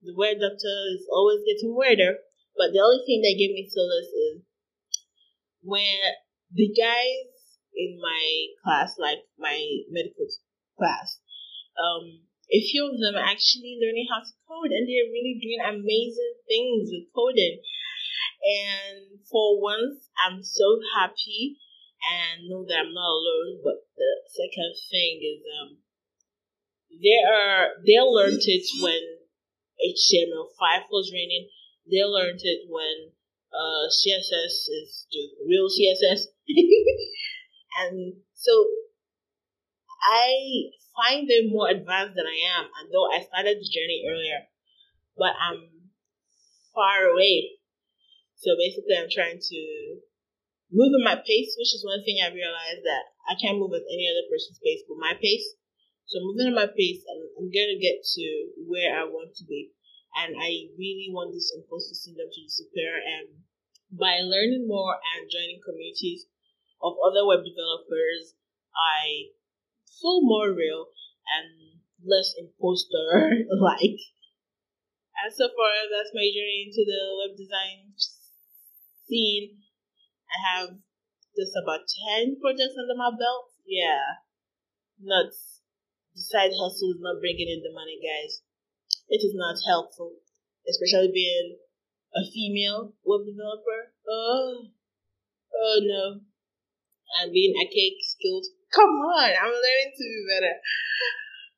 the 0.02 0.14
Weird 0.14 0.38
Doctor 0.38 0.76
is 0.94 1.08
always 1.10 1.40
getting 1.42 1.74
weirder. 1.74 2.20
But 2.56 2.72
the 2.72 2.80
only 2.84 3.02
thing 3.06 3.22
that 3.22 3.38
gave 3.38 3.50
me 3.50 3.66
solace 3.68 4.12
is 4.12 4.42
when 5.62 5.98
the 6.52 6.68
guys 6.76 7.56
in 7.74 7.98
my 8.00 8.24
class, 8.62 8.96
like 8.98 9.24
my 9.38 9.56
medical 9.90 10.26
class, 10.78 11.20
um, 11.78 12.26
a 12.50 12.60
few 12.60 12.90
of 12.90 12.98
them 12.98 13.14
are 13.14 13.30
actually 13.30 13.78
learning 13.78 14.10
how 14.10 14.18
to 14.18 14.34
code 14.46 14.74
and 14.74 14.86
they're 14.86 15.10
really 15.10 15.38
doing 15.38 15.62
amazing 15.62 16.34
things 16.50 16.90
with 16.90 17.06
coding. 17.14 17.62
And 18.42 19.22
for 19.30 19.60
once, 19.60 20.10
I'm 20.18 20.42
so 20.42 20.80
happy 20.96 21.60
and 22.02 22.48
know 22.48 22.64
that 22.66 22.82
I'm 22.82 22.94
not 22.94 23.14
alone. 23.14 23.60
But 23.62 23.86
the 23.94 24.10
second 24.26 24.74
thing 24.90 25.20
is, 25.22 25.40
um, 25.46 25.70
they 26.90 27.20
are 27.22 27.78
they 27.86 28.00
learned 28.00 28.42
it 28.42 28.66
when 28.82 29.20
HTML5 29.78 30.90
was 30.90 31.12
reigning. 31.12 31.48
They 31.86 32.02
learned 32.02 32.40
it 32.42 32.66
when 32.68 33.12
uh, 33.52 33.86
CSS 33.92 34.66
is 34.68 35.06
the 35.12 35.22
real 35.46 35.68
CSS. 35.68 36.26
and 37.80 38.14
so 38.34 38.52
I 40.02 40.72
find 41.00 41.24
them 41.24 41.48
more 41.48 41.72
advanced 41.72 42.12
than 42.12 42.28
I 42.28 42.60
am, 42.60 42.68
and 42.68 42.92
though 42.92 43.08
I 43.08 43.24
started 43.24 43.56
the 43.56 43.72
journey 43.72 44.04
earlier, 44.04 44.44
but 45.16 45.32
I'm 45.40 45.88
far 46.76 47.08
away. 47.08 47.56
So 48.36 48.52
basically, 48.60 48.96
I'm 49.00 49.08
trying 49.08 49.40
to 49.40 49.60
move 50.68 50.92
at 50.92 51.08
my 51.08 51.16
pace, 51.16 51.56
which 51.56 51.72
is 51.72 51.84
one 51.84 52.04
thing 52.04 52.20
I 52.20 52.28
realized 52.28 52.84
that 52.84 53.04
I 53.24 53.34
can't 53.40 53.56
move 53.56 53.72
at 53.72 53.88
any 53.88 54.06
other 54.12 54.28
person's 54.28 54.60
pace 54.60 54.84
but 54.84 55.00
my 55.00 55.16
pace. 55.16 55.56
So 56.04 56.20
moving 56.20 56.52
at 56.52 56.58
my 56.58 56.68
pace, 56.68 57.00
and 57.06 57.20
I'm 57.38 57.48
to 57.48 57.78
get 57.80 58.02
to 58.04 58.26
where 58.66 58.92
I 58.92 59.06
want 59.08 59.32
to 59.40 59.44
be. 59.46 59.72
And 60.10 60.34
I 60.34 60.66
really 60.74 61.06
want 61.14 61.30
this 61.30 61.54
imposter 61.54 61.94
syndrome 61.94 62.34
to 62.34 62.42
disappear. 62.42 62.98
And 62.98 63.46
by 63.94 64.18
learning 64.26 64.66
more 64.66 64.98
and 64.98 65.30
joining 65.30 65.62
communities 65.62 66.26
of 66.82 66.98
other 66.98 67.22
web 67.22 67.46
developers, 67.46 68.34
I 68.74 69.30
feel 69.98 70.22
more 70.22 70.54
real 70.54 70.92
and 71.26 71.80
less 72.04 72.34
imposter 72.38 73.46
like. 73.60 73.98
And 75.20 75.32
so 75.34 75.50
far, 75.52 75.70
as 75.84 75.90
that's 75.92 76.16
my 76.16 76.24
journey 76.32 76.70
into 76.70 76.86
the 76.86 77.02
web 77.20 77.36
design 77.36 77.92
scene. 79.10 79.58
I 80.30 80.38
have 80.38 80.68
just 81.34 81.58
about 81.58 81.90
10 82.14 82.38
projects 82.38 82.78
under 82.78 82.94
my 82.94 83.10
belt. 83.10 83.50
Yeah, 83.66 84.22
nuts. 85.02 85.60
The 86.14 86.22
side 86.22 86.54
hustle 86.54 86.94
is 86.94 87.02
not 87.02 87.20
bringing 87.20 87.50
in 87.50 87.62
the 87.62 87.74
money, 87.74 87.98
guys. 87.98 88.42
It 89.10 89.22
is 89.26 89.34
not 89.34 89.58
helpful, 89.66 90.22
especially 90.68 91.10
being 91.12 91.58
a 92.14 92.22
female 92.30 92.94
web 93.04 93.26
developer. 93.26 93.94
Oh, 94.08 94.70
oh 95.54 95.78
no. 95.82 96.20
And 97.20 97.32
being 97.32 97.54
a 97.58 97.66
cake 97.66 97.98
skilled. 98.02 98.46
Come 98.70 98.94
on, 99.02 99.30
I'm 99.34 99.50
learning 99.50 99.92
to 99.94 100.04
be 100.06 100.22
better. 100.30 100.56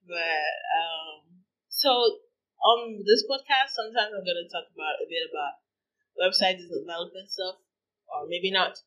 But, 0.09 0.53
um, 0.77 1.45
so 1.69 1.91
on 1.91 3.03
this 3.05 3.25
podcast, 3.29 3.77
sometimes 3.77 4.17
I'm 4.17 4.25
to 4.25 4.49
talk 4.49 4.69
about 4.73 5.03
a 5.03 5.07
bit 5.09 5.29
about 5.29 5.61
website 6.17 6.61
development 6.61 7.31
stuff 7.31 7.57
or 8.13 8.29
maybe 8.29 8.51
not. 8.51 8.79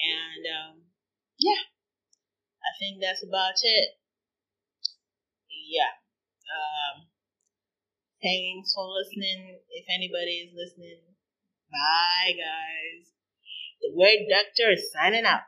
And 0.00 0.42
um, 0.48 0.74
yeah, 1.38 1.62
I 2.60 2.70
think 2.78 3.00
that's 3.00 3.24
about 3.24 3.56
it. 3.62 3.88
Yeah. 5.48 5.92
Um, 6.46 7.08
thanks 8.22 8.72
for 8.74 8.86
listening. 8.90 9.60
If 9.70 9.86
anybody 9.88 10.48
is 10.48 10.52
listening, 10.54 11.00
bye, 11.70 12.32
guys. 12.32 13.12
The 13.80 13.90
Weird 13.92 14.28
Doctor 14.28 14.72
is 14.72 14.90
signing 14.92 15.24
out. 15.24 15.46